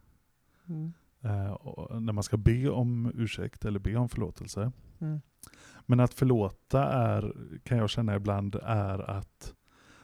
Mm. 0.69 0.93
Eh, 1.21 2.01
när 2.01 2.13
man 2.13 2.25
ska 2.25 2.37
be 2.37 2.71
om 2.71 3.13
ursäkt 3.15 3.65
eller 3.65 3.79
be 3.79 3.97
om 3.97 4.09
förlåtelse. 4.09 4.73
Mm. 4.99 5.21
Men 5.87 6.01
att 6.01 6.15
förlåta 6.15 6.85
är, 6.85 7.35
kan 7.63 7.79
jag 7.79 7.91
känna 7.91 8.17
ibland, 8.17 8.55
är 8.63 9.11
att 9.11 9.55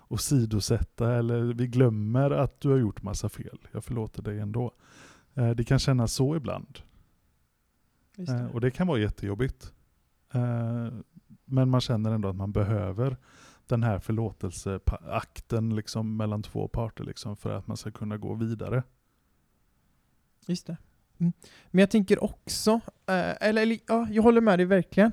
åsidosätta 0.09 1.15
eller 1.15 1.43
vi 1.43 1.67
glömmer 1.67 2.31
att 2.31 2.61
du 2.61 2.69
har 2.69 2.77
gjort 2.77 3.03
massa 3.03 3.29
fel. 3.29 3.59
Jag 3.73 3.85
förlåter 3.85 4.23
dig 4.23 4.39
ändå. 4.39 4.73
Eh, 5.35 5.51
det 5.51 5.65
kan 5.65 5.79
kännas 5.79 6.13
så 6.13 6.37
ibland. 6.37 6.79
Eh, 8.19 8.25
det. 8.25 8.49
och 8.53 8.61
det 8.61 8.71
kan 8.71 8.87
vara 8.87 8.99
jättejobbigt. 8.99 9.73
Eh, 10.35 10.89
men 11.45 11.71
man 11.71 11.81
känner 11.81 12.11
ändå 12.11 12.29
att 12.29 12.37
man 12.37 12.53
behöver 12.53 13.17
den 13.71 13.83
här 13.83 13.99
förlåtelseakten 13.99 15.77
liksom 15.77 16.17
mellan 16.17 16.43
två 16.43 16.69
parter 16.69 17.05
liksom 17.05 17.37
för 17.37 17.53
att 17.53 17.67
man 17.67 17.77
ska 17.77 17.91
kunna 17.91 18.17
gå 18.17 18.35
vidare. 18.35 18.83
Just 20.47 20.67
det. 20.67 20.77
Mm. 21.19 21.33
Men 21.71 21.81
jag 21.81 21.91
tänker 21.91 22.25
också, 22.25 22.71
eh, 23.07 23.35
eller, 23.41 23.63
eller 23.63 23.79
ja, 23.87 24.09
jag 24.11 24.23
håller 24.23 24.41
med 24.41 24.59
dig 24.59 24.67
verkligen. 24.67 25.13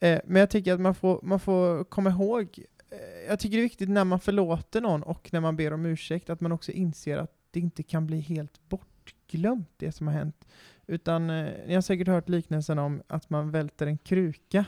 Eh, 0.00 0.20
men 0.24 0.40
jag 0.40 0.50
tänker 0.50 0.74
att 0.74 0.80
man 0.80 0.94
får, 0.94 1.20
man 1.22 1.40
får 1.40 1.84
komma 1.84 2.10
ihåg 2.10 2.58
eh, 2.90 3.28
jag 3.28 3.38
tycker 3.38 3.56
det 3.56 3.60
är 3.60 3.68
viktigt 3.68 3.88
när 3.88 4.04
man 4.04 4.20
förlåter 4.20 4.80
någon 4.80 5.02
och 5.02 5.28
när 5.32 5.40
man 5.40 5.56
ber 5.56 5.72
om 5.72 5.86
ursäkt 5.86 6.30
att 6.30 6.40
man 6.40 6.52
också 6.52 6.72
inser 6.72 7.18
att 7.18 7.32
det 7.50 7.60
inte 7.60 7.82
kan 7.82 8.06
bli 8.06 8.20
helt 8.20 8.68
bortglömt 8.68 9.70
det 9.76 9.92
som 9.92 10.06
har 10.06 10.14
hänt. 10.14 10.46
Utan 10.86 11.30
eh, 11.30 11.52
ni 11.66 11.74
har 11.74 11.80
säkert 11.80 12.08
hört 12.08 12.28
liknelsen 12.28 12.78
om 12.78 13.02
att 13.06 13.30
man 13.30 13.50
välter 13.50 13.86
en 13.86 13.98
kruka 13.98 14.64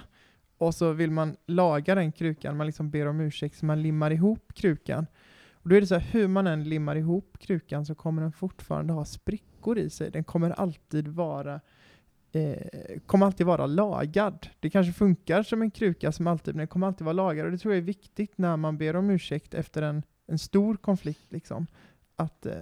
och 0.59 0.75
så 0.75 0.93
vill 0.93 1.11
man 1.11 1.37
laga 1.47 1.95
den 1.95 2.13
krukan, 2.13 2.57
man 2.57 2.67
liksom 2.67 2.91
ber 2.91 3.07
om 3.07 3.21
ursäkt 3.21 3.57
så 3.57 3.67
man 3.67 3.83
limmar 3.83 4.11
ihop 4.11 4.53
krukan. 4.55 5.07
Och 5.53 5.69
då 5.69 5.77
är 5.77 5.81
det 5.81 5.87
så 5.87 5.95
här, 5.95 6.09
hur 6.11 6.29
man 6.29 6.47
än 6.47 6.65
limmar 6.65 6.97
ihop 6.97 7.39
krukan 7.39 7.87
så 7.87 7.95
kommer 7.95 8.23
den 8.23 8.33
fortfarande 8.33 8.93
ha 8.93 9.05
sprickor 9.05 9.79
i 9.79 9.91
sig. 9.91 10.11
Den 10.11 10.25
kommer 10.25 10.51
alltid 10.51 11.09
vara 11.09 11.61
eh, 12.33 13.01
kommer 13.07 13.27
alltid 13.27 13.47
vara 13.47 13.67
lagad. 13.67 14.49
Det 14.61 14.71
kanske 14.71 14.93
funkar 14.93 15.43
som 15.43 15.63
en 15.63 15.71
kruka 15.71 16.13
som 16.13 16.27
alltid, 16.27 16.55
men 16.55 16.59
den 16.59 16.69
kommer 16.69 16.87
alltid 16.87 17.05
vara 17.05 17.13
lagad. 17.13 17.47
Och 17.47 17.53
det 17.53 17.59
tror 17.59 17.75
jag 17.75 17.79
är 17.79 17.87
viktigt 17.87 18.39
när 18.39 18.57
man 18.57 18.79
ber 18.79 18.97
om 18.97 19.11
ursäkt 19.11 19.55
efter 19.55 19.83
en, 19.83 20.03
en 20.27 20.39
stor 20.39 20.77
konflikt. 20.77 21.33
Liksom. 21.33 21.67
Att, 22.17 22.47
eh, 22.47 22.53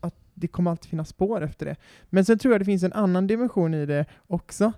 att 0.00 0.14
det 0.34 0.48
kommer 0.48 0.70
alltid 0.70 0.90
finnas 0.90 1.08
spår 1.08 1.42
efter 1.42 1.66
det. 1.66 1.76
Men 2.10 2.24
sen 2.24 2.38
tror 2.38 2.54
jag 2.54 2.60
det 2.60 2.64
finns 2.64 2.82
en 2.82 2.92
annan 2.92 3.26
dimension 3.26 3.74
i 3.74 3.86
det 3.86 4.06
också. 4.26 4.72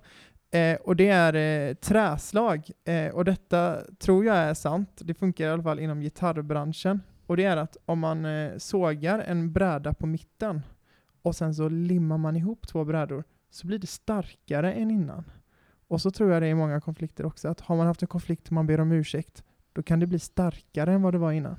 Eh, 0.51 0.75
och 0.75 0.95
det 0.95 1.09
är 1.09 1.33
eh, 1.69 1.73
träslag. 1.73 2.69
Eh, 2.83 3.07
och 3.07 3.25
detta 3.25 3.81
tror 3.99 4.25
jag 4.25 4.35
är 4.35 4.53
sant. 4.53 5.01
Det 5.03 5.13
funkar 5.13 5.45
i 5.45 5.49
alla 5.49 5.63
fall 5.63 5.79
inom 5.79 6.01
gitarrbranschen. 6.01 7.01
Och 7.25 7.37
det 7.37 7.43
är 7.43 7.57
att 7.57 7.77
om 7.85 7.99
man 7.99 8.25
eh, 8.25 8.57
sågar 8.57 9.19
en 9.19 9.53
bräda 9.53 9.93
på 9.93 10.05
mitten 10.05 10.61
och 11.21 11.35
sen 11.35 11.55
så 11.55 11.69
limmar 11.69 12.17
man 12.17 12.35
ihop 12.35 12.67
två 12.67 12.83
brädor 12.85 13.23
så 13.49 13.67
blir 13.67 13.79
det 13.79 13.87
starkare 13.87 14.73
än 14.73 14.91
innan. 14.91 15.23
Och 15.87 16.01
så 16.01 16.11
tror 16.11 16.31
jag 16.31 16.41
det 16.41 16.47
är 16.47 16.51
i 16.51 16.55
många 16.55 16.81
konflikter 16.81 17.25
också, 17.25 17.47
att 17.47 17.61
har 17.61 17.75
man 17.75 17.87
haft 17.87 18.01
en 18.01 18.07
konflikt 18.07 18.47
och 18.47 18.51
man 18.51 18.67
ber 18.67 18.79
om 18.79 18.91
ursäkt, 18.91 19.43
då 19.73 19.83
kan 19.83 19.99
det 19.99 20.07
bli 20.07 20.19
starkare 20.19 20.93
än 20.93 21.01
vad 21.01 21.13
det 21.13 21.17
var 21.17 21.31
innan. 21.31 21.55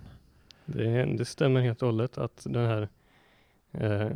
Det, 0.66 1.04
det 1.04 1.25
stämmer 1.25 1.61
helt 1.61 1.82
och 1.82 1.88
hållet 1.88 2.18
att 2.18 2.46
den 2.50 2.66
här 2.66 2.88
eh, 3.72 4.11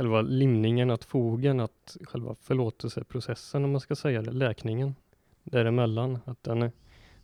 själva 0.00 0.22
limningen, 0.22 0.90
att 0.90 1.04
fogen, 1.04 1.60
att 1.60 1.96
själva 2.02 2.34
förlåtelseprocessen 2.34 3.64
om 3.64 3.70
man 3.70 3.80
ska 3.80 3.96
säga 3.96 4.22
det, 4.22 4.30
läkningen 4.30 4.94
däremellan, 5.42 6.18
att 6.24 6.42
den 6.42 6.62
är, 6.62 6.72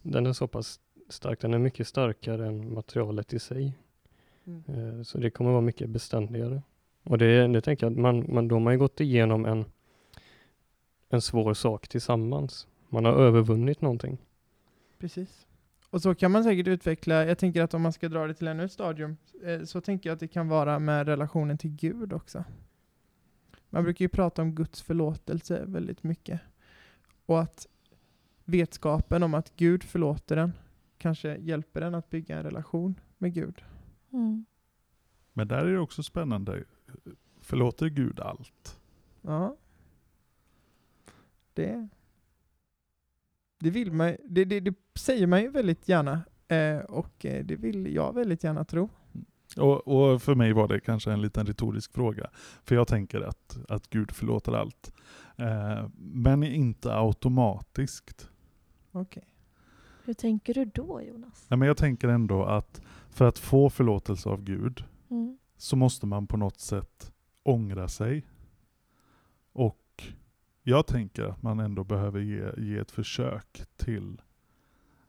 den 0.03 0.27
är 0.27 0.33
så 0.33 0.47
pass 0.47 0.81
stark, 1.09 1.41
den 1.41 1.55
är 1.55 1.59
mycket 1.59 1.89
starkare 1.89 2.47
än 2.47 2.75
materialet 2.75 3.33
i 3.33 3.39
sig. 3.39 3.79
Mm. 4.45 4.63
Eh, 4.69 5.03
så 5.03 5.19
det 5.19 5.31
kommer 5.31 5.51
vara 5.51 5.61
mycket 5.61 5.91
beständigare. 5.91 6.63
Och 7.03 7.19
det, 7.19 7.47
det 7.47 7.61
tänker 7.61 7.87
jag 7.87 7.97
man, 7.97 8.35
man, 8.35 8.49
då 8.49 8.55
har 8.55 8.61
man 8.61 8.73
ju 8.73 8.79
gått 8.79 9.01
igenom 9.01 9.45
en, 9.45 9.65
en 11.09 11.21
svår 11.21 11.55
sak 11.55 11.89
tillsammans. 11.89 12.69
Man 12.89 13.05
har 13.05 13.13
övervunnit 13.13 13.81
någonting. 13.81 14.19
Precis. 14.99 15.47
Och 15.91 16.03
så 16.03 16.15
kan 16.15 16.31
man 16.31 16.45
säkert 16.45 16.69
utveckla, 16.69 17.25
jag 17.25 17.39
tänker 17.39 17.63
att 17.63 17.75
om 17.75 17.83
man 17.83 17.93
ska 17.93 18.09
dra 18.09 18.27
det 18.27 18.35
till 18.35 18.49
ännu 18.49 18.65
ett 18.65 18.73
stadium, 18.73 19.17
eh, 19.45 19.63
så 19.63 19.81
tänker 19.81 20.11
jag 20.11 20.15
att 20.15 20.21
det 20.21 20.29
kan 20.29 20.49
vara 20.49 20.79
med 20.79 21.09
relationen 21.09 21.59
till 21.59 21.71
Gud 21.71 22.13
också. 22.13 22.45
Man 23.71 23.85
brukar 23.85 24.05
ju 24.05 24.09
prata 24.09 24.43
om 24.43 24.55
Guds 24.55 24.83
förlåtelse 24.83 25.65
väldigt 25.67 26.03
mycket. 26.03 26.41
Och 27.27 27.41
att 27.41 27.67
vetskapen 28.45 29.23
om 29.23 29.35
att 29.35 29.57
Gud 29.57 29.83
förlåter 29.83 30.37
en 30.37 30.53
kanske 30.99 31.37
hjälper 31.37 31.83
en 31.83 31.95
att 31.95 32.11
bygga 32.11 32.37
en 32.37 32.43
relation 32.43 33.01
med 33.19 33.35
Gud. 33.35 33.65
Mm. 34.13 34.45
Men 35.33 35.49
där 35.49 35.65
är 35.65 35.73
det 35.73 35.79
också 35.79 36.03
spännande. 36.03 36.65
Förlåter 37.41 37.89
Gud 37.89 38.21
allt? 38.21 38.81
Ja. 39.23 39.57
Det, 41.55 41.89
det 43.59 43.71
vill 43.71 43.93
man 43.93 44.17
det, 44.25 44.45
det, 44.45 44.61
det 44.61 44.75
säger 44.95 45.27
man 45.27 45.43
ju 45.43 45.51
väldigt 45.51 45.89
gärna. 45.89 46.23
Eh, 46.49 46.79
och 46.79 47.27
eh, 47.27 47.45
det 47.45 47.57
vill 47.57 47.95
jag 47.95 48.15
väldigt 48.15 48.45
gärna 48.45 48.65
tro. 48.65 48.89
Och, 49.59 49.89
och, 49.89 50.23
för 50.23 50.35
mig 50.35 50.53
var 50.53 50.69
det 50.69 50.81
kanske 50.81 51.13
en 51.13 51.23
liten 51.23 51.47
retorisk 51.47 51.93
fråga. 51.93 52.31
För 52.65 52.75
jag 52.75 52.89
tänker 52.89 53.21
att, 53.21 53.59
att 53.69 53.91
Gud 53.91 54.11
förlåter 54.11 54.53
allt. 54.53 54.93
Eh, 55.37 55.89
men 55.99 56.43
inte 56.45 56.95
automatiskt. 56.95 58.31
Okej. 58.93 59.23
Okay. 59.23 59.33
Hur 60.05 60.15
tänker 60.15 60.55
du 60.55 60.65
då 60.65 61.03
Jonas? 61.03 61.47
Nej, 61.49 61.59
men 61.59 61.69
jag 61.69 61.77
tänker 61.77 62.09
ändå 62.09 62.45
att 62.45 62.81
för 63.11 63.29
att 63.29 63.39
få 63.39 63.71
förlåtelse 63.71 64.29
av 64.29 64.43
Gud 64.43 64.85
mm. 65.11 65.39
så 65.57 65.77
måste 65.77 66.07
man 66.07 66.27
på 66.27 66.37
något 66.37 66.61
sätt 66.61 67.13
ångra 67.43 67.89
sig. 67.89 68.27
Och 69.53 70.05
jag 70.63 70.87
tänker 70.87 71.25
att 71.25 71.43
man 71.43 71.61
ändå 71.61 71.85
behöver 71.85 72.21
ge, 72.21 72.51
ge 72.57 72.79
ett 72.79 72.91
försök 72.91 73.63
till 73.77 74.23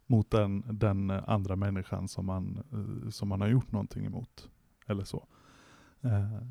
mot 0.08 0.32
den, 0.32 0.64
den 0.70 1.12
andra 1.12 1.56
människan 1.56 2.08
som 2.08 2.26
man, 2.26 2.64
eh, 2.72 3.10
som 3.10 3.28
man 3.28 3.42
har 3.42 3.48
gjort 3.48 3.72
någonting 3.72 4.06
emot. 4.06 4.50
Eller 4.86 5.04
så. 5.04 5.28
Eh, 6.02 6.42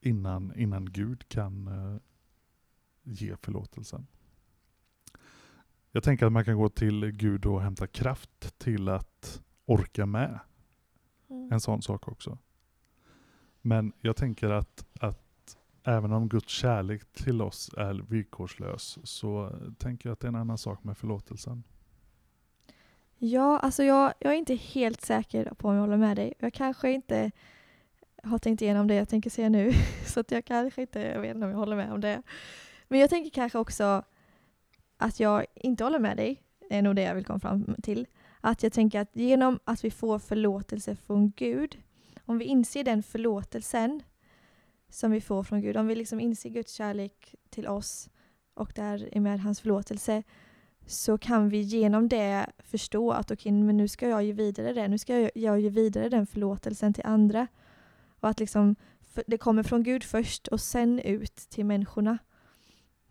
innan, 0.00 0.54
innan 0.56 0.92
Gud 0.92 1.28
kan 1.28 1.66
eh, 1.66 2.00
ge 3.02 3.36
förlåtelsen. 3.36 4.06
Jag 5.92 6.02
tänker 6.02 6.26
att 6.26 6.32
man 6.32 6.44
kan 6.44 6.56
gå 6.56 6.68
till 6.68 7.10
Gud 7.10 7.46
och 7.46 7.62
hämta 7.62 7.86
kraft 7.86 8.58
till 8.58 8.88
att 8.88 9.42
orka 9.64 10.06
med 10.06 10.38
mm. 11.30 11.52
en 11.52 11.60
sån 11.60 11.82
sak 11.82 12.08
också. 12.08 12.38
Men 13.60 13.92
jag 14.00 14.16
tänker 14.16 14.50
att, 14.50 14.84
att 15.00 15.58
även 15.84 16.12
om 16.12 16.28
Guds 16.28 16.52
kärlek 16.52 17.12
till 17.12 17.42
oss 17.42 17.70
är 17.76 17.94
villkorslös 17.94 18.98
så 19.04 19.58
tänker 19.78 20.08
jag 20.08 20.12
att 20.12 20.20
det 20.20 20.26
är 20.26 20.28
en 20.28 20.34
annan 20.34 20.58
sak 20.58 20.84
med 20.84 20.98
förlåtelsen. 20.98 21.62
Ja, 23.22 23.58
alltså 23.58 23.84
jag, 23.84 24.14
jag 24.18 24.32
är 24.32 24.36
inte 24.36 24.54
helt 24.54 25.00
säker 25.00 25.54
på 25.54 25.68
om 25.68 25.74
jag 25.74 25.80
håller 25.80 25.96
med 25.96 26.16
dig. 26.16 26.34
Jag 26.38 26.52
kanske 26.52 26.90
inte 26.90 27.30
har 28.22 28.38
tänkt 28.38 28.62
igenom 28.62 28.86
det 28.86 28.94
jag 28.94 29.08
tänker 29.08 29.30
säga 29.30 29.48
nu, 29.48 29.72
så 30.06 30.20
att 30.20 30.30
jag 30.30 30.44
kanske 30.44 30.80
inte, 30.80 31.00
jag 31.00 31.20
vet 31.20 31.34
inte 31.34 31.44
om 31.44 31.50
jag 31.50 31.58
håller 31.58 31.76
med 31.76 31.92
om 31.92 32.00
det. 32.00 32.22
Men 32.88 33.00
jag 33.00 33.10
tänker 33.10 33.30
kanske 33.30 33.58
också 33.58 34.02
att 34.96 35.20
jag 35.20 35.46
inte 35.54 35.84
håller 35.84 35.98
med 35.98 36.16
dig, 36.16 36.42
är 36.70 36.82
nog 36.82 36.96
det 36.96 37.02
jag 37.02 37.14
vill 37.14 37.24
komma 37.24 37.40
fram 37.40 37.76
till. 37.82 38.06
Att 38.40 38.62
jag 38.62 38.72
tänker 38.72 39.00
att 39.00 39.16
genom 39.16 39.58
att 39.64 39.84
vi 39.84 39.90
får 39.90 40.18
förlåtelse 40.18 40.96
från 40.96 41.32
Gud, 41.36 41.78
om 42.24 42.38
vi 42.38 42.44
inser 42.44 42.84
den 42.84 43.02
förlåtelsen 43.02 44.02
som 44.88 45.10
vi 45.10 45.20
får 45.20 45.42
från 45.42 45.60
Gud, 45.60 45.76
om 45.76 45.86
vi 45.86 45.94
liksom 45.94 46.20
inser 46.20 46.50
Guds 46.50 46.72
kärlek 46.72 47.34
till 47.50 47.68
oss 47.68 48.10
och 48.54 48.72
därmed 48.74 49.40
hans 49.40 49.60
förlåtelse, 49.60 50.22
så 50.86 51.18
kan 51.18 51.48
vi 51.48 51.60
genom 51.60 52.08
det 52.08 52.46
förstå 52.58 53.10
att 53.10 53.30
okej, 53.30 53.52
okay, 53.52 53.64
men 53.64 53.76
nu 53.76 53.88
ska 53.88 54.08
jag 54.08 54.24
ge 54.24 54.32
vidare 54.32 54.72
det, 54.72 54.88
nu 54.88 54.98
ska 54.98 55.18
jag, 55.18 55.30
jag 55.34 55.60
ge 55.60 55.70
vidare 55.70 56.08
den 56.08 56.26
förlåtelsen 56.26 56.94
till 56.94 57.06
andra. 57.06 57.46
Och 58.20 58.28
att 58.28 58.40
liksom, 58.40 58.76
det 59.26 59.38
kommer 59.38 59.62
från 59.62 59.82
Gud 59.82 60.04
först 60.04 60.48
och 60.48 60.60
sen 60.60 60.98
ut 60.98 61.36
till 61.36 61.66
människorna. 61.66 62.18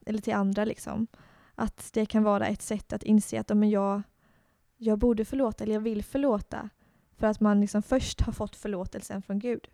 Eller 0.05 0.19
till 0.19 0.33
andra 0.33 0.65
liksom. 0.65 1.07
Att 1.55 1.89
det 1.93 2.05
kan 2.05 2.23
vara 2.23 2.47
ett 2.47 2.61
sätt 2.61 2.93
att 2.93 3.03
inse 3.03 3.39
att 3.39 3.57
men 3.57 3.69
jag, 3.69 4.01
jag 4.77 4.99
borde 4.99 5.25
förlåta 5.25 5.63
eller 5.63 5.73
jag 5.73 5.81
vill 5.81 6.03
förlåta. 6.03 6.69
För 7.17 7.27
att 7.27 7.39
man 7.39 7.61
liksom 7.61 7.83
först 7.83 8.21
har 8.21 8.33
fått 8.33 8.55
förlåtelsen 8.55 9.21
från 9.21 9.39
Gud. 9.39 9.67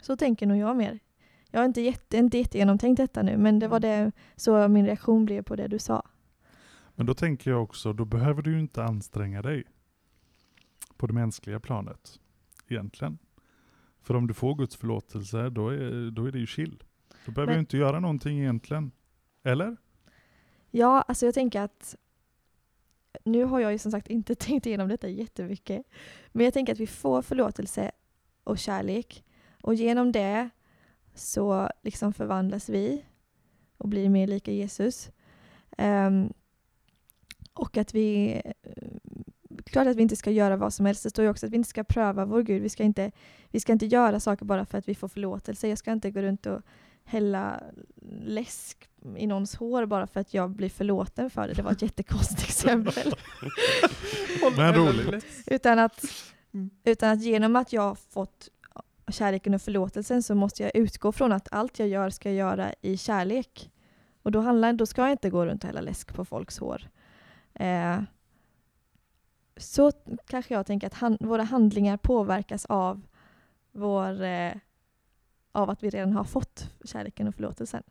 Så 0.00 0.16
tänker 0.16 0.46
nog 0.46 0.56
jag 0.56 0.76
mer. 0.76 0.98
Jag 1.50 1.60
har 1.60 1.64
inte, 1.64 1.80
jätte, 1.80 2.16
inte 2.16 2.38
jättegenomtänkt 2.38 2.96
detta 2.96 3.22
nu 3.22 3.36
men 3.36 3.58
det 3.58 3.68
var 3.68 3.84
mm. 3.84 4.04
det 4.04 4.12
så 4.36 4.68
min 4.68 4.86
reaktion 4.86 5.24
blev 5.24 5.42
på 5.42 5.56
det 5.56 5.68
du 5.68 5.78
sa. 5.78 6.09
Men 7.00 7.06
då 7.06 7.14
tänker 7.14 7.50
jag 7.50 7.62
också, 7.62 7.92
då 7.92 8.04
behöver 8.04 8.42
du 8.42 8.52
ju 8.52 8.60
inte 8.60 8.84
anstränga 8.84 9.42
dig 9.42 9.64
på 10.96 11.06
det 11.06 11.12
mänskliga 11.12 11.60
planet 11.60 12.20
egentligen. 12.68 13.18
För 14.02 14.16
om 14.16 14.26
du 14.26 14.34
får 14.34 14.54
Guds 14.54 14.76
förlåtelse, 14.76 15.50
då 15.50 15.68
är, 15.68 16.10
då 16.10 16.24
är 16.24 16.32
det 16.32 16.38
ju 16.38 16.46
chill. 16.46 16.82
Då 17.26 17.32
behöver 17.32 17.52
men, 17.52 17.56
du 17.56 17.60
inte 17.60 17.76
göra 17.76 18.00
någonting 18.00 18.38
egentligen. 18.38 18.92
Eller? 19.42 19.76
Ja, 20.70 21.04
alltså 21.08 21.26
jag 21.26 21.34
tänker 21.34 21.60
att 21.60 21.96
nu 23.24 23.44
har 23.44 23.60
jag 23.60 23.72
ju 23.72 23.78
som 23.78 23.92
sagt 23.92 24.08
inte 24.08 24.34
tänkt 24.46 24.66
igenom 24.66 24.88
detta 24.88 25.08
jättemycket. 25.08 25.86
Men 26.28 26.44
jag 26.44 26.54
tänker 26.54 26.72
att 26.72 26.80
vi 26.80 26.86
får 26.86 27.22
förlåtelse 27.22 27.90
och 28.44 28.58
kärlek. 28.58 29.24
Och 29.62 29.74
genom 29.74 30.12
det 30.12 30.50
så 31.14 31.70
liksom 31.82 32.12
förvandlas 32.12 32.68
vi 32.68 33.04
och 33.76 33.88
blir 33.88 34.08
mer 34.08 34.26
lika 34.26 34.52
Jesus. 34.52 35.10
Um, 35.78 36.32
och 37.60 37.76
att 37.76 37.94
vi... 37.94 38.42
Klart 39.64 39.86
att 39.86 39.96
vi 39.96 40.02
inte 40.02 40.16
ska 40.16 40.30
göra 40.30 40.56
vad 40.56 40.72
som 40.72 40.86
helst. 40.86 41.02
Det 41.02 41.10
står 41.10 41.24
ju 41.24 41.30
också 41.30 41.46
att 41.46 41.52
vi 41.52 41.56
inte 41.56 41.68
ska 41.68 41.84
pröva 41.84 42.24
vår 42.24 42.42
Gud. 42.42 42.62
Vi 42.62 42.68
ska 42.68 42.82
inte, 42.82 43.10
vi 43.48 43.60
ska 43.60 43.72
inte 43.72 43.86
göra 43.86 44.20
saker 44.20 44.44
bara 44.44 44.66
för 44.66 44.78
att 44.78 44.88
vi 44.88 44.94
får 44.94 45.08
förlåtelse. 45.08 45.68
Jag 45.68 45.78
ska 45.78 45.92
inte 45.92 46.10
gå 46.10 46.22
runt 46.22 46.46
och 46.46 46.62
hälla 47.04 47.60
läsk 48.22 48.88
i 49.16 49.26
någons 49.26 49.54
hår 49.54 49.86
bara 49.86 50.06
för 50.06 50.20
att 50.20 50.34
jag 50.34 50.50
blir 50.50 50.68
förlåten 50.68 51.30
för 51.30 51.48
det. 51.48 51.54
Det 51.54 51.62
var 51.62 51.72
ett 51.72 51.82
jättekonstigt 51.82 52.42
exempel. 52.42 53.14
Men 54.56 54.74
roligt. 54.74 55.24
Utan 55.46 55.78
att, 55.78 56.04
mm. 56.54 56.70
utan 56.84 57.10
att 57.10 57.22
genom 57.22 57.56
att 57.56 57.72
jag 57.72 57.82
har 57.82 57.94
fått 57.94 58.48
kärleken 59.08 59.54
och 59.54 59.62
förlåtelsen 59.62 60.22
så 60.22 60.34
måste 60.34 60.62
jag 60.62 60.76
utgå 60.76 61.12
från 61.12 61.32
att 61.32 61.48
allt 61.52 61.78
jag 61.78 61.88
gör 61.88 62.10
ska 62.10 62.28
jag 62.28 62.36
göra 62.36 62.74
i 62.82 62.96
kärlek. 62.96 63.70
Och 64.22 64.32
då, 64.32 64.40
handlar, 64.40 64.72
då 64.72 64.86
ska 64.86 65.02
jag 65.02 65.10
inte 65.10 65.30
gå 65.30 65.46
runt 65.46 65.64
och 65.64 65.68
hälla 65.68 65.80
läsk 65.80 66.14
på 66.14 66.24
folks 66.24 66.58
hår. 66.58 66.88
Eh, 67.60 68.02
så 69.56 69.92
kanske 70.26 70.54
jag 70.54 70.66
tänker 70.66 70.86
att 70.86 70.94
han, 70.94 71.16
våra 71.20 71.42
handlingar 71.42 71.96
påverkas 71.96 72.66
av, 72.66 73.02
vår, 73.72 74.22
eh, 74.22 74.52
av 75.52 75.70
att 75.70 75.82
vi 75.82 75.90
redan 75.90 76.12
har 76.12 76.24
fått 76.24 76.70
kärleken 76.84 77.28
och 77.28 77.34
förlåtelsen. 77.34 77.82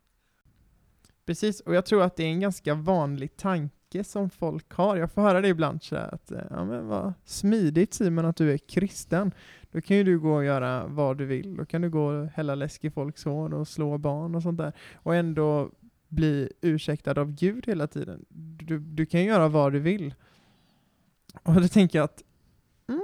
Precis, 1.25 1.59
och 1.59 1.75
jag 1.75 1.85
tror 1.85 2.03
att 2.03 2.15
det 2.15 2.23
är 2.23 2.27
en 2.27 2.39
ganska 2.39 2.73
vanlig 2.73 3.37
tanke 3.37 4.03
som 4.03 4.29
folk 4.29 4.73
har. 4.73 4.97
Jag 4.97 5.11
får 5.11 5.21
höra 5.21 5.41
det 5.41 5.47
ibland 5.47 5.83
så 5.83 5.95
att, 5.95 6.31
eh, 6.31 6.41
ja 6.49 6.65
men 6.65 6.87
vad 6.87 7.13
smidigt 7.25 7.93
Simon 7.93 8.25
att 8.25 8.35
du 8.35 8.53
är 8.53 8.57
kristen. 8.57 9.31
Då 9.71 9.81
kan 9.81 9.97
ju 9.97 10.03
du 10.03 10.19
gå 10.19 10.35
och 10.35 10.45
göra 10.45 10.87
vad 10.87 11.17
du 11.17 11.25
vill. 11.25 11.55
Då 11.55 11.65
kan 11.65 11.81
du 11.81 11.89
gå 11.89 12.05
och 12.05 12.27
hälla 12.27 12.55
läsk 12.55 12.85
i 12.85 12.91
folks 12.91 13.25
hår 13.25 13.53
och 13.53 13.67
slå 13.67 13.97
barn 13.97 14.35
och 14.35 14.43
sånt 14.43 14.57
där. 14.57 14.73
Och 14.93 15.15
ändå 15.15 15.69
bli 16.09 16.49
ursäktad 16.61 17.21
av 17.21 17.31
Gud 17.31 17.67
hela 17.67 17.87
tiden. 17.87 18.25
Du, 18.29 18.79
du 18.79 19.05
kan 19.05 19.23
göra 19.23 19.47
vad 19.47 19.73
du 19.73 19.79
vill. 19.79 20.13
Och 21.43 21.61
då 21.61 21.67
tänker 21.67 21.99
jag 21.99 22.03
att 22.03 22.23
mm, 22.87 23.01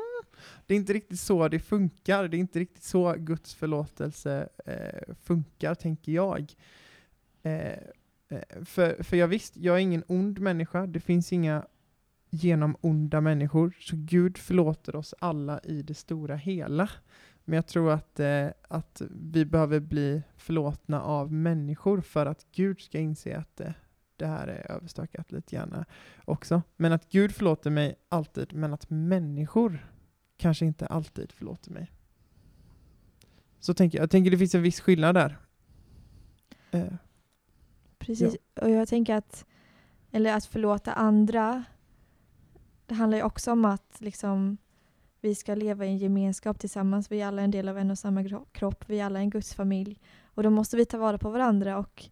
det 0.66 0.74
är 0.74 0.78
inte 0.78 0.94
riktigt 0.94 1.20
så 1.20 1.48
det 1.48 1.60
funkar. 1.60 2.28
Det 2.28 2.38
är 2.38 2.40
inte 2.40 2.60
riktigt 2.60 2.84
så 2.84 3.14
Guds 3.18 3.56
förlåtelse 3.56 4.50
eh, 4.66 5.16
funkar, 5.24 5.76
tänker 5.76 6.12
jag. 6.12 6.54
Eh, 7.44 7.72
eh 8.30 8.64
för, 8.66 9.04
för 9.04 9.18
jag 9.18 9.28
visst, 9.28 9.58
jag 9.58 9.76
är 9.76 9.80
ingen 9.80 10.04
ond 10.08 10.40
människa, 10.40 10.88
det 10.88 11.00
finns 11.00 11.34
inga 11.34 11.66
genom 12.30 12.78
onda 12.82 13.22
människor, 13.22 13.74
så 13.80 13.96
Gud 14.00 14.38
förlåter 14.38 14.96
oss 14.96 15.14
alla 15.20 15.60
i 15.60 15.82
det 15.82 15.94
stora 15.94 16.36
hela. 16.36 16.90
Men 17.46 17.56
jag 17.56 17.68
tror 17.68 17.92
att, 17.92 18.20
eh, 18.20 18.48
att 18.62 19.02
vi 19.12 19.46
behöver 19.46 19.80
bli 19.80 20.24
förlåtna 20.38 21.02
av 21.02 21.34
människor 21.34 22.02
för 22.02 22.26
att 22.26 22.46
Gud 22.52 22.82
ska 22.82 23.00
inse 23.00 23.38
att 23.38 23.60
eh, 23.60 23.72
det 24.18 24.26
här 24.26 24.48
är 24.48 24.72
överstökat 24.72 25.32
lite 25.32 25.56
grann 25.56 25.86
också. 26.26 26.62
Men 26.76 26.92
att 26.92 27.10
Gud 27.10 27.32
förlåter 27.32 27.70
mig 27.70 27.96
alltid, 28.10 28.54
men 28.54 28.74
att 28.74 28.90
människor 28.90 29.92
kanske 30.38 30.66
inte 30.66 30.86
alltid 30.86 31.32
förlåter 31.32 31.72
mig. 31.72 31.92
Så 33.60 33.74
tänker 33.74 33.98
jag. 33.98 34.04
Jag 34.04 34.12
tänker 34.12 34.32
det 34.32 34.38
finns 34.38 34.56
en 34.56 34.62
viss 34.62 34.80
skillnad 34.80 35.16
där. 35.16 35.38
Eh, 36.72 36.94
Precis, 37.98 38.36
och 38.62 38.70
jag 38.70 38.88
tänker 38.88 39.16
att, 39.16 39.46
eller 40.12 40.34
att 40.34 40.46
förlåta 40.46 40.94
andra, 40.94 41.64
det 42.86 42.96
handlar 42.96 43.18
ju 43.18 43.24
också 43.24 43.52
om 43.52 43.66
att 43.66 43.96
liksom, 44.02 44.58
vi 45.26 45.36
ska 45.36 45.56
leva 45.56 45.86
i 45.86 45.90
en 45.90 45.98
gemenskap 45.98 46.60
tillsammans. 46.60 47.12
Vi 47.12 47.22
är 47.22 47.28
alla 47.28 47.42
en 47.42 47.52
del 47.52 47.70
av 47.70 47.78
en 47.78 47.92
och 47.92 47.98
samma 47.98 48.24
kropp, 48.52 48.84
vi 48.88 49.00
är 49.00 49.06
alla 49.06 49.20
en 49.20 49.30
Guds 49.30 49.54
familj. 49.54 50.00
Och 50.26 50.44
då 50.44 50.50
måste 50.50 50.78
vi 50.78 50.86
ta 50.86 50.98
vara 50.98 51.18
på 51.18 51.30
varandra 51.30 51.78
och 51.78 52.04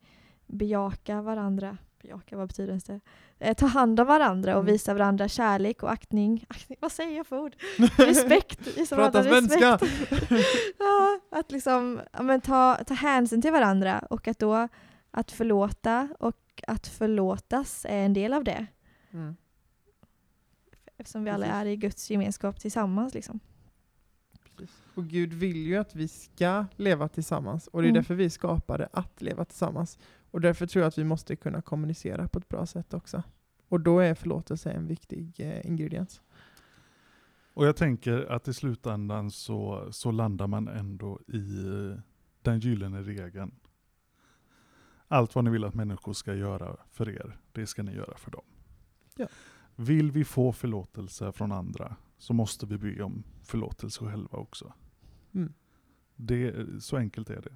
bejaka 0.46 1.22
varandra. 1.22 1.78
Bejaka, 2.02 2.38
vad 2.38 2.48
betyder 2.48 2.82
det? 2.88 3.00
Eh, 3.40 3.54
ta 3.54 3.66
hand 3.66 4.00
om 4.00 4.08
varandra 4.08 4.56
och 4.56 4.62
mm. 4.62 4.74
visa 4.74 4.94
varandra 4.94 5.28
kärlek 5.28 5.84
och 5.84 5.92
aktning. 5.92 6.46
aktning 6.50 6.78
vad 6.82 6.92
säger 6.92 7.18
jag 7.18 7.28
för 7.28 7.40
ord? 7.40 7.56
respekt. 7.98 8.78
Visa 8.78 8.96
Prata 8.96 9.24
svenska! 9.24 9.80
ja, 10.80 11.20
att 11.32 11.52
liksom, 11.52 12.02
men 12.22 12.42
ta, 12.42 12.80
ta 12.88 12.94
hänsyn 12.94 13.42
till 13.42 13.52
varandra 13.52 14.00
och 14.10 14.28
att 14.28 14.40
då 14.40 14.68
att 15.12 15.32
förlåta 15.32 16.10
och 16.20 16.64
att 16.68 16.88
förlåtas 16.88 17.86
är 17.90 18.06
en 18.06 18.14
del 18.14 18.34
av 18.34 18.44
det. 18.44 18.66
Mm. 19.14 19.36
Eftersom 21.04 21.24
vi 21.24 21.30
alla 21.30 21.46
är 21.46 21.66
i 21.66 21.76
Guds 21.76 22.12
gemenskap 22.12 22.60
tillsammans. 22.60 23.14
Liksom. 23.14 23.40
Och 24.96 25.06
Gud 25.08 25.34
vill 25.34 25.58
ju 25.58 25.78
att 25.78 25.96
vi 25.96 26.08
ska 26.08 26.66
leva 26.76 27.08
tillsammans 27.08 27.68
och 27.68 27.82
det 27.82 27.88
är 27.88 27.90
mm. 27.90 28.00
därför 28.02 28.16
vi 28.16 28.30
skapade 28.30 28.90
att 28.94 29.22
leva 29.22 29.46
tillsammans. 29.46 30.00
Och 30.32 30.42
därför 30.42 30.68
tror 30.68 30.82
jag 30.82 30.88
att 30.88 30.98
vi 30.98 31.04
måste 31.04 31.36
kunna 31.36 31.62
kommunicera 31.62 32.28
på 32.28 32.40
ett 32.40 32.50
bra 32.50 32.66
sätt 32.66 32.94
också. 32.94 33.24
Och 33.70 33.80
då 33.80 34.00
är 34.00 34.16
förlåtelse 34.16 34.72
en 34.72 34.88
viktig 34.88 35.34
eh, 35.38 35.68
ingrediens. 35.68 36.22
Och 37.54 37.66
jag 37.66 37.76
tänker 37.76 38.32
att 38.32 38.48
i 38.48 38.54
slutändan 38.54 39.32
så, 39.32 39.88
så 39.92 40.12
landar 40.12 40.48
man 40.48 40.68
ändå 40.68 41.20
i 41.28 41.46
den 42.42 42.60
gyllene 42.60 43.02
regeln. 43.02 43.52
Allt 45.08 45.36
vad 45.36 45.44
ni 45.44 45.50
vill 45.50 45.64
att 45.64 45.76
människor 45.76 46.14
ska 46.14 46.34
göra 46.34 46.78
för 46.92 47.10
er, 47.10 47.38
det 47.52 47.68
ska 47.68 47.84
ni 47.84 47.96
göra 47.96 48.18
för 48.18 48.32
dem. 48.32 48.46
Ja. 49.16 49.28
Vill 49.76 50.12
vi 50.12 50.26
få 50.26 50.52
förlåtelse 50.52 51.32
från 51.32 51.52
andra 51.52 51.96
så 52.18 52.34
måste 52.34 52.66
vi 52.66 52.78
be 52.78 53.04
om 53.04 53.24
förlåtelse 53.44 54.06
själva 54.06 54.38
också. 54.38 54.74
Mm. 55.34 55.54
Det, 56.16 56.56
så 56.84 56.98
enkelt 56.98 57.30
är 57.30 57.42
det. 57.42 57.56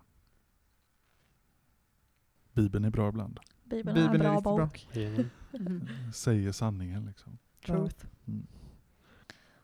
Bibeln 2.53 2.85
är 2.85 2.89
bra 2.89 3.09
ibland. 3.09 3.39
Bibeln, 3.63 3.95
Bibeln 3.95 4.21
är 4.21 4.35
en 4.35 4.43
bra 4.43 4.57
bok. 4.57 4.89
Bra. 4.93 6.11
Säger 6.13 6.51
sanningen 6.51 7.05
liksom. 7.05 7.37
Truth. 7.65 8.05
Mm. 8.25 8.47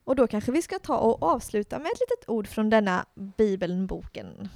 Och 0.03 0.15
då 0.15 0.27
kanske 0.27 0.51
vi 0.51 0.61
ska 0.61 0.79
ta 0.79 0.97
och 0.97 1.23
avsluta 1.23 1.79
med 1.79 1.85
ett 1.85 1.99
litet 1.99 2.29
ord 2.29 2.47
från 2.47 2.69
denna 2.69 3.05
Bibeln-boken. 3.15 4.49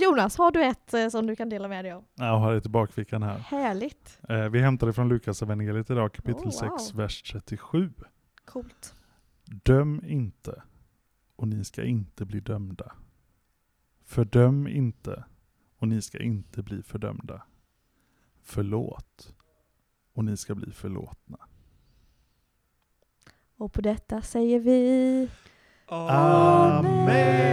Jonas, 0.00 0.38
har 0.38 0.50
du 0.50 0.64
ett 0.64 0.94
eh, 0.94 1.08
som 1.08 1.26
du 1.26 1.36
kan 1.36 1.48
dela 1.48 1.68
med 1.68 1.84
dig 1.84 1.92
av? 1.92 2.04
Jag 2.14 2.38
har 2.38 2.54
ett 2.54 2.66
i 2.66 2.68
bakfickan 2.68 3.22
här. 3.22 3.38
Härligt. 3.38 4.20
Eh, 4.28 4.48
vi 4.48 4.60
hämtade 4.60 4.92
från 4.92 5.08
Lukas 5.08 5.42
evangeliet 5.42 5.90
idag, 5.90 6.12
kapitel 6.12 6.48
oh, 6.48 6.68
wow. 6.68 6.78
6, 6.78 6.94
vers 6.94 7.22
37. 7.22 7.92
Coolt. 8.44 8.94
Döm 9.44 10.02
inte, 10.06 10.62
och 11.36 11.48
ni 11.48 11.64
ska 11.64 11.84
inte 11.84 12.24
bli 12.24 12.40
dömda. 12.40 12.92
Fördöm 14.04 14.68
inte, 14.68 15.24
och 15.78 15.88
ni 15.88 16.02
ska 16.02 16.18
inte 16.18 16.62
bli 16.62 16.82
fördömda. 16.82 17.42
Förlåt, 18.42 19.34
och 20.12 20.24
ni 20.24 20.36
ska 20.36 20.54
bli 20.54 20.72
förlåtna. 20.72 21.38
Och 23.56 23.72
på 23.72 23.80
detta 23.80 24.22
säger 24.22 24.60
vi 24.60 25.28
Amen. 25.86 27.52